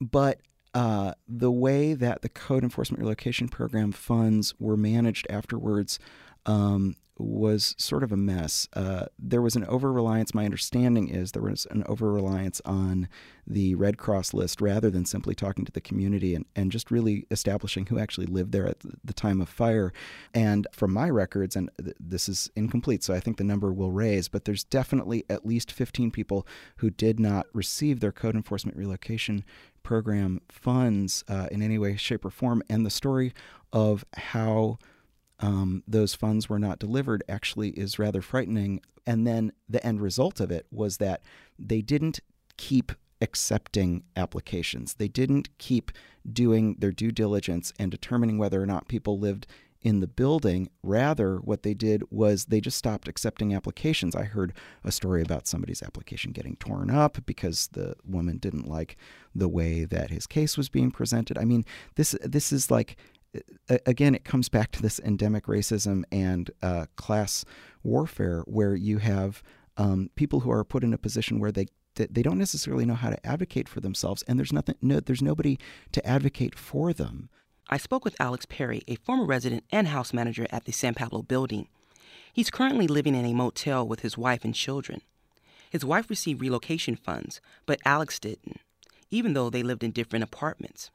but 0.00 0.40
uh, 0.74 1.14
the 1.26 1.50
way 1.50 1.94
that 1.94 2.20
the 2.20 2.28
code 2.28 2.62
enforcement 2.62 3.00
relocation 3.00 3.48
program 3.48 3.92
funds 3.92 4.54
were 4.58 4.76
managed 4.76 5.26
afterwards 5.30 5.98
um, 6.44 6.96
was 7.18 7.74
sort 7.78 8.02
of 8.02 8.12
a 8.12 8.16
mess. 8.16 8.68
Uh, 8.74 9.06
there 9.18 9.40
was 9.40 9.56
an 9.56 9.64
over 9.66 9.92
reliance, 9.92 10.34
my 10.34 10.44
understanding 10.44 11.08
is 11.08 11.32
there 11.32 11.42
was 11.42 11.66
an 11.70 11.82
over 11.86 12.12
reliance 12.12 12.60
on 12.64 13.08
the 13.46 13.74
Red 13.74 13.96
Cross 13.96 14.34
list 14.34 14.60
rather 14.60 14.90
than 14.90 15.04
simply 15.04 15.34
talking 15.34 15.64
to 15.64 15.72
the 15.72 15.80
community 15.80 16.34
and, 16.34 16.44
and 16.54 16.72
just 16.72 16.90
really 16.90 17.26
establishing 17.30 17.86
who 17.86 17.98
actually 17.98 18.26
lived 18.26 18.52
there 18.52 18.66
at 18.66 18.78
the 19.04 19.12
time 19.12 19.40
of 19.40 19.48
fire. 19.48 19.92
And 20.34 20.66
from 20.72 20.92
my 20.92 21.08
records, 21.08 21.56
and 21.56 21.70
th- 21.82 21.96
this 21.98 22.28
is 22.28 22.50
incomplete, 22.56 23.02
so 23.02 23.14
I 23.14 23.20
think 23.20 23.36
the 23.36 23.44
number 23.44 23.72
will 23.72 23.92
raise, 23.92 24.28
but 24.28 24.44
there's 24.44 24.64
definitely 24.64 25.24
at 25.30 25.46
least 25.46 25.72
15 25.72 26.10
people 26.10 26.46
who 26.78 26.90
did 26.90 27.18
not 27.18 27.46
receive 27.52 28.00
their 28.00 28.12
code 28.12 28.34
enforcement 28.34 28.76
relocation 28.76 29.44
program 29.82 30.40
funds 30.50 31.22
uh, 31.28 31.46
in 31.52 31.62
any 31.62 31.78
way, 31.78 31.96
shape, 31.96 32.24
or 32.24 32.30
form. 32.30 32.62
And 32.68 32.84
the 32.84 32.90
story 32.90 33.32
of 33.72 34.04
how 34.16 34.78
um, 35.40 35.82
those 35.86 36.14
funds 36.14 36.48
were 36.48 36.58
not 36.58 36.78
delivered 36.78 37.22
actually 37.28 37.70
is 37.70 37.98
rather 37.98 38.22
frightening. 38.22 38.80
And 39.06 39.26
then 39.26 39.52
the 39.68 39.84
end 39.86 40.00
result 40.00 40.40
of 40.40 40.50
it 40.50 40.66
was 40.70 40.96
that 40.96 41.22
they 41.58 41.82
didn't 41.82 42.20
keep 42.56 42.92
accepting 43.20 44.04
applications. 44.16 44.94
They 44.94 45.08
didn't 45.08 45.56
keep 45.58 45.92
doing 46.30 46.76
their 46.78 46.92
due 46.92 47.12
diligence 47.12 47.72
and 47.78 47.90
determining 47.90 48.38
whether 48.38 48.60
or 48.62 48.66
not 48.66 48.88
people 48.88 49.18
lived 49.18 49.46
in 49.82 50.00
the 50.00 50.06
building. 50.06 50.68
Rather, 50.82 51.36
what 51.36 51.62
they 51.62 51.74
did 51.74 52.02
was 52.10 52.46
they 52.46 52.60
just 52.60 52.76
stopped 52.76 53.08
accepting 53.08 53.54
applications. 53.54 54.16
I 54.16 54.24
heard 54.24 54.52
a 54.82 54.90
story 54.90 55.22
about 55.22 55.46
somebody's 55.46 55.82
application 55.82 56.32
getting 56.32 56.56
torn 56.56 56.90
up 56.90 57.24
because 57.24 57.68
the 57.68 57.94
woman 58.04 58.38
didn't 58.38 58.68
like 58.68 58.96
the 59.34 59.48
way 59.48 59.84
that 59.84 60.10
his 60.10 60.26
case 60.26 60.56
was 60.56 60.68
being 60.68 60.90
presented. 60.90 61.38
I 61.38 61.44
mean, 61.44 61.64
this 61.94 62.16
this 62.22 62.52
is 62.52 62.70
like 62.70 62.96
again, 63.68 64.14
it 64.14 64.24
comes 64.24 64.48
back 64.48 64.72
to 64.72 64.82
this 64.82 64.98
endemic 65.00 65.46
racism 65.46 66.04
and 66.10 66.50
uh, 66.62 66.86
class 66.96 67.44
warfare, 67.82 68.42
where 68.46 68.74
you 68.74 68.98
have 68.98 69.42
um, 69.76 70.10
people 70.16 70.40
who 70.40 70.50
are 70.50 70.64
put 70.64 70.82
in 70.84 70.92
a 70.92 70.98
position 70.98 71.38
where 71.38 71.52
they 71.52 71.66
they 71.94 72.22
don't 72.22 72.38
necessarily 72.38 72.84
know 72.84 72.94
how 72.94 73.08
to 73.08 73.26
advocate 73.26 73.68
for 73.68 73.80
themselves, 73.80 74.22
and 74.28 74.38
there's 74.38 74.52
nothing, 74.52 74.74
no, 74.82 75.00
there's 75.00 75.22
nobody 75.22 75.58
to 75.92 76.06
advocate 76.06 76.54
for 76.54 76.92
them. 76.92 77.30
I 77.68 77.78
spoke 77.78 78.04
with 78.04 78.20
Alex 78.20 78.46
Perry, 78.46 78.82
a 78.86 78.96
former 78.96 79.24
resident 79.24 79.64
and 79.72 79.88
house 79.88 80.12
manager 80.12 80.46
at 80.50 80.66
the 80.66 80.72
San 80.72 80.94
Pablo 80.94 81.22
building. 81.22 81.68
He's 82.32 82.50
currently 82.50 82.86
living 82.86 83.14
in 83.14 83.24
a 83.24 83.32
motel 83.32 83.88
with 83.88 84.00
his 84.00 84.18
wife 84.18 84.44
and 84.44 84.54
children. 84.54 85.00
His 85.70 85.84
wife 85.84 86.10
received 86.10 86.42
relocation 86.42 86.96
funds, 86.96 87.40
but 87.64 87.80
Alex 87.84 88.18
didn't, 88.18 88.60
even 89.10 89.32
though 89.32 89.50
they 89.50 89.62
lived 89.62 89.82
in 89.82 89.90
different 89.90 90.22
apartments. 90.22 90.90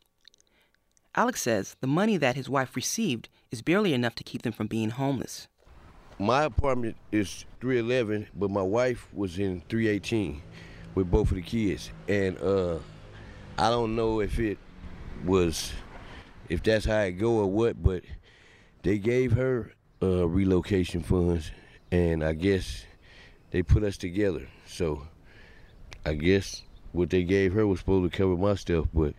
Alex 1.14 1.42
says 1.42 1.76
the 1.82 1.88
money 1.88 2.16
that 2.16 2.38
his 2.38 2.48
wife 2.48 2.76
received 2.76 3.28
is 3.52 3.62
barely 3.62 3.94
enough 3.94 4.16
to 4.16 4.24
keep 4.24 4.44
them 4.44 4.54
from 4.54 4.68
being 4.68 4.92
homeless. 4.92 5.48
My 6.18 6.44
apartment 6.44 6.96
is 7.12 7.46
311, 7.60 8.28
but 8.34 8.50
my 8.50 8.62
wife 8.62 9.08
was 9.14 9.38
in 9.38 9.62
318 9.68 10.42
with 10.96 11.12
both 11.12 11.32
of 11.32 11.36
the 11.36 11.42
kids. 11.42 11.92
And 12.08 12.38
uh, 12.38 12.78
I 13.58 13.70
don't 13.70 13.96
know 13.96 14.22
if 14.22 14.40
it 14.40 14.58
was, 15.26 15.74
if 16.48 16.64
that's 16.64 16.86
how 16.86 17.00
it 17.00 17.14
go 17.14 17.40
or 17.40 17.48
what, 17.48 17.82
but 17.82 18.04
they 18.84 18.98
gave 18.98 19.34
her 19.34 19.74
uh, 20.02 20.28
relocation 20.28 21.02
funds, 21.02 21.52
and 21.92 22.24
I 22.24 22.34
guess 22.34 22.86
they 23.50 23.64
put 23.64 23.84
us 23.84 23.98
together. 23.98 24.48
So 24.66 25.08
I 26.06 26.14
guess 26.14 26.64
what 26.94 27.10
they 27.10 27.24
gave 27.24 27.52
her 27.54 27.68
was 27.68 27.80
supposed 27.80 28.10
to 28.10 28.18
cover 28.18 28.38
my 28.38 28.56
stuff, 28.56 28.88
but 28.94 29.14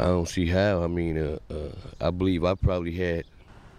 I 0.00 0.04
don't 0.04 0.26
see 0.26 0.46
how. 0.46 0.82
I 0.82 0.86
mean, 0.86 1.18
uh, 1.18 1.38
uh, 1.52 1.72
I 2.00 2.10
believe 2.10 2.42
I 2.42 2.54
probably 2.54 2.92
had. 2.92 3.24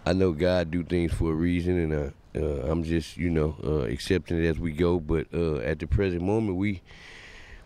I 0.05 0.13
know 0.13 0.33
God 0.33 0.69
do 0.69 0.83
things 0.83 1.11
for 1.11 1.31
a 1.31 1.33
reason, 1.33 1.79
and 1.79 1.93
uh, 1.93 2.39
uh 2.39 2.71
I'm 2.71 2.83
just 2.83 3.17
you 3.17 3.31
know 3.31 3.55
uh, 3.63 3.81
accepting 3.85 4.37
it 4.37 4.47
as 4.47 4.59
we 4.59 4.71
go. 4.71 4.99
But 4.99 5.25
uh, 5.33 5.57
at 5.57 5.79
the 5.79 5.87
present 5.87 6.21
moment, 6.21 6.59
we 6.59 6.83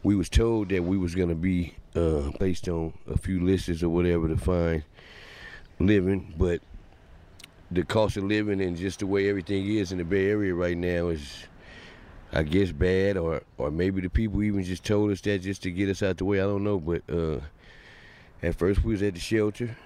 we 0.04 0.16
was 0.16 0.30
told 0.30 0.70
that 0.70 0.86
we 0.86 0.98
was 0.98 1.16
gonna 1.16 1.36
be 1.36 1.74
based 2.40 2.70
on 2.70 2.94
a 3.12 3.18
few 3.18 3.44
lists 3.44 3.84
or 3.84 3.90
whatever 3.90 4.30
to 4.30 4.38
find 4.38 4.84
living, 5.80 6.34
but 6.38 6.62
the 7.72 7.84
cost 7.84 8.16
of 8.16 8.24
living 8.24 8.62
and 8.62 8.78
just 8.78 9.00
the 9.00 9.08
way 9.08 9.28
everything 9.28 9.68
is 9.68 9.92
in 9.92 9.98
the 9.98 10.06
Bay 10.06 10.30
Area 10.30 10.56
right 10.56 10.78
now 10.78 11.10
is. 11.10 11.44
I 12.34 12.44
guess 12.44 12.72
bad, 12.74 13.16
or 13.16 13.44
or 13.58 13.72
maybe 13.72 14.02
the 14.02 14.10
people 14.10 14.44
even 14.44 14.62
just 14.62 14.84
told 14.84 15.10
us 15.12 15.22
that 15.22 15.40
just 15.40 15.64
to 15.64 15.72
get 15.72 15.88
us 15.88 16.04
out 16.04 16.18
the 16.18 16.26
way. 16.26 16.42
I 16.42 16.44
don't 16.44 16.66
know, 16.66 16.80
but 16.80 17.02
at 18.42 18.56
first, 18.56 18.84
we 18.84 18.94
was 18.94 19.02
at 19.02 19.14
the 19.14 19.20
shelter. 19.20 19.78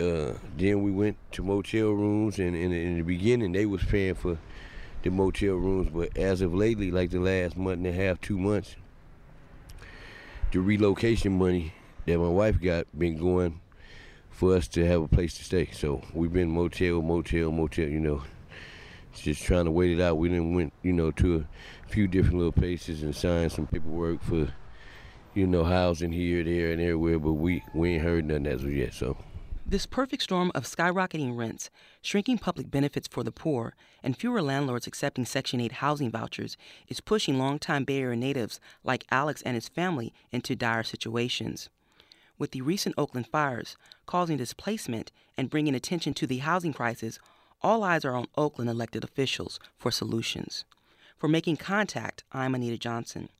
Uh, 0.00 0.32
then 0.56 0.82
we 0.82 0.90
went 0.90 1.16
to 1.32 1.42
motel 1.42 1.90
rooms, 1.90 2.38
and, 2.38 2.56
and, 2.56 2.72
in 2.72 2.96
the 2.96 3.02
beginning, 3.02 3.52
they 3.52 3.66
was 3.66 3.84
paying 3.84 4.14
for 4.14 4.38
the 5.02 5.10
motel 5.10 5.56
rooms. 5.56 5.90
But 5.92 6.16
as 6.16 6.40
of 6.40 6.54
lately, 6.54 6.90
like 6.90 7.10
the 7.10 7.20
last 7.20 7.56
month 7.56 7.78
and 7.78 7.86
a 7.86 7.92
half, 7.92 8.20
two 8.20 8.38
months, 8.38 8.76
the 10.52 10.60
relocation 10.60 11.38
money 11.38 11.74
that 12.06 12.18
my 12.18 12.28
wife 12.28 12.60
got 12.60 12.86
been 12.98 13.18
going 13.18 13.60
for 14.30 14.56
us 14.56 14.66
to 14.68 14.86
have 14.86 15.02
a 15.02 15.08
place 15.08 15.34
to 15.34 15.44
stay. 15.44 15.68
So 15.72 16.02
we've 16.14 16.32
been 16.32 16.50
motel, 16.50 17.02
motel, 17.02 17.52
motel. 17.52 17.86
You 17.86 18.00
know, 18.00 18.22
just 19.14 19.42
trying 19.42 19.66
to 19.66 19.70
wait 19.70 19.98
it 19.98 20.00
out. 20.00 20.16
We 20.16 20.28
then 20.28 20.54
went, 20.54 20.72
you 20.82 20.92
know, 20.92 21.10
to 21.12 21.44
a 21.86 21.88
few 21.88 22.08
different 22.08 22.38
little 22.38 22.52
places 22.52 23.02
and 23.02 23.14
signed 23.14 23.52
some 23.52 23.66
paperwork 23.66 24.22
for 24.22 24.52
you 25.40 25.46
know, 25.46 25.64
housing 25.64 26.12
here, 26.12 26.44
there, 26.44 26.70
and 26.70 26.82
everywhere, 26.82 27.18
but 27.18 27.32
we, 27.32 27.64
we 27.72 27.94
ain't 27.94 28.02
heard 28.02 28.26
nothing 28.26 28.46
as 28.46 28.62
of 28.62 28.72
yet, 28.72 28.92
so. 28.92 29.16
This 29.64 29.86
perfect 29.86 30.22
storm 30.22 30.52
of 30.54 30.64
skyrocketing 30.64 31.34
rents, 31.34 31.70
shrinking 32.02 32.36
public 32.36 32.70
benefits 32.70 33.08
for 33.08 33.24
the 33.24 33.32
poor, 33.32 33.74
and 34.02 34.14
fewer 34.14 34.42
landlords 34.42 34.86
accepting 34.86 35.24
Section 35.24 35.58
8 35.58 35.72
housing 35.72 36.10
vouchers 36.10 36.58
is 36.88 37.00
pushing 37.00 37.38
longtime 37.38 37.84
Bay 37.84 38.02
Area 38.02 38.16
natives 38.16 38.60
like 38.84 39.06
Alex 39.10 39.40
and 39.42 39.54
his 39.54 39.68
family 39.68 40.12
into 40.30 40.54
dire 40.54 40.82
situations. 40.82 41.70
With 42.36 42.50
the 42.50 42.60
recent 42.60 42.94
Oakland 42.98 43.26
fires 43.26 43.78
causing 44.04 44.36
displacement 44.36 45.10
and 45.38 45.48
bringing 45.48 45.74
attention 45.74 46.12
to 46.14 46.26
the 46.26 46.38
housing 46.38 46.74
crisis, 46.74 47.18
all 47.62 47.82
eyes 47.82 48.04
are 48.04 48.14
on 48.14 48.26
Oakland 48.36 48.68
elected 48.68 49.04
officials 49.04 49.58
for 49.78 49.90
solutions. 49.90 50.66
For 51.16 51.28
Making 51.28 51.56
Contact, 51.56 52.24
I'm 52.30 52.54
Anita 52.54 52.76
Johnson. 52.76 53.30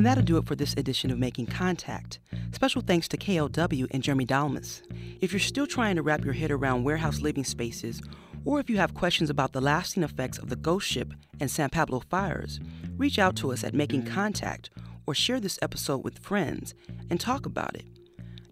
And 0.00 0.06
that'll 0.06 0.22
mm-hmm. 0.22 0.32
do 0.32 0.38
it 0.38 0.46
for 0.46 0.56
this 0.56 0.72
edition 0.78 1.10
of 1.10 1.18
Making 1.18 1.44
Contact. 1.44 2.20
Special 2.52 2.80
thanks 2.80 3.06
to 3.08 3.18
KALW 3.18 3.86
and 3.90 4.02
Jeremy 4.02 4.24
Dalmas. 4.24 4.80
If 5.20 5.30
you're 5.30 5.38
still 5.40 5.66
trying 5.66 5.96
to 5.96 6.02
wrap 6.02 6.24
your 6.24 6.32
head 6.32 6.50
around 6.50 6.84
warehouse 6.84 7.20
living 7.20 7.44
spaces, 7.44 8.00
or 8.46 8.60
if 8.60 8.70
you 8.70 8.78
have 8.78 8.94
questions 8.94 9.28
about 9.28 9.52
the 9.52 9.60
lasting 9.60 10.02
effects 10.02 10.38
of 10.38 10.48
the 10.48 10.56
ghost 10.56 10.88
ship 10.88 11.12
and 11.38 11.50
San 11.50 11.68
Pablo 11.68 12.00
fires, 12.08 12.60
reach 12.96 13.18
out 13.18 13.36
to 13.36 13.52
us 13.52 13.62
at 13.62 13.74
Making 13.74 14.00
mm-hmm. 14.00 14.14
Contact 14.14 14.70
or 15.06 15.14
share 15.14 15.38
this 15.38 15.58
episode 15.60 16.02
with 16.02 16.18
friends 16.18 16.72
and 17.10 17.20
talk 17.20 17.44
about 17.44 17.76
it. 17.76 17.84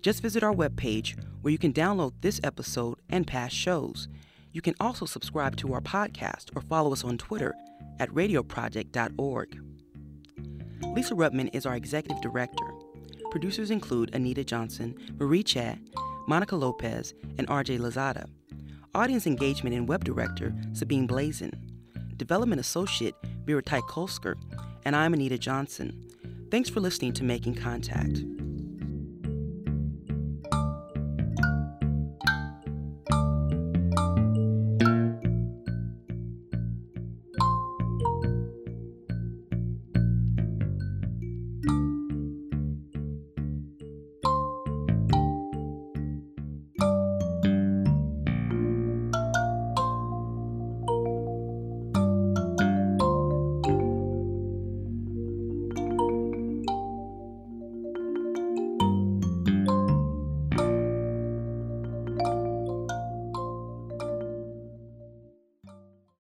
Just 0.02 0.20
visit 0.20 0.42
our 0.42 0.52
webpage 0.52 1.18
where 1.40 1.50
you 1.50 1.56
can 1.56 1.72
download 1.72 2.12
this 2.20 2.42
episode 2.44 2.98
and 3.08 3.26
past 3.26 3.56
shows. 3.56 4.06
You 4.52 4.61
can 4.61 4.74
also 4.80 5.06
subscribe 5.06 5.56
to 5.56 5.72
our 5.72 5.80
podcast 5.80 6.54
or 6.54 6.61
follow 6.61 6.92
us 6.92 7.04
on 7.04 7.16
Twitter 7.16 7.54
at 7.98 8.11
radioproject.org. 8.11 9.77
Lisa 10.94 11.14
Rudman 11.14 11.50
is 11.52 11.66
our 11.66 11.76
executive 11.76 12.20
director. 12.20 12.64
Producers 13.30 13.70
include 13.70 14.14
Anita 14.14 14.44
Johnson, 14.44 14.96
Marie 15.18 15.42
Chat, 15.42 15.78
Monica 16.26 16.56
Lopez, 16.56 17.14
and 17.38 17.46
RJ 17.48 17.78
Lozada. 17.78 18.26
Audience 18.94 19.26
engagement 19.26 19.76
and 19.76 19.88
web 19.88 20.04
director, 20.04 20.54
Sabine 20.72 21.06
Blaizin. 21.06 21.52
Development 22.16 22.60
associate, 22.60 23.14
Vera 23.44 23.62
Kolsker. 23.62 24.34
And 24.84 24.96
I'm 24.96 25.14
Anita 25.14 25.38
Johnson. 25.38 26.08
Thanks 26.50 26.68
for 26.68 26.80
listening 26.80 27.12
to 27.14 27.24
Making 27.24 27.54
Contact. 27.54 28.22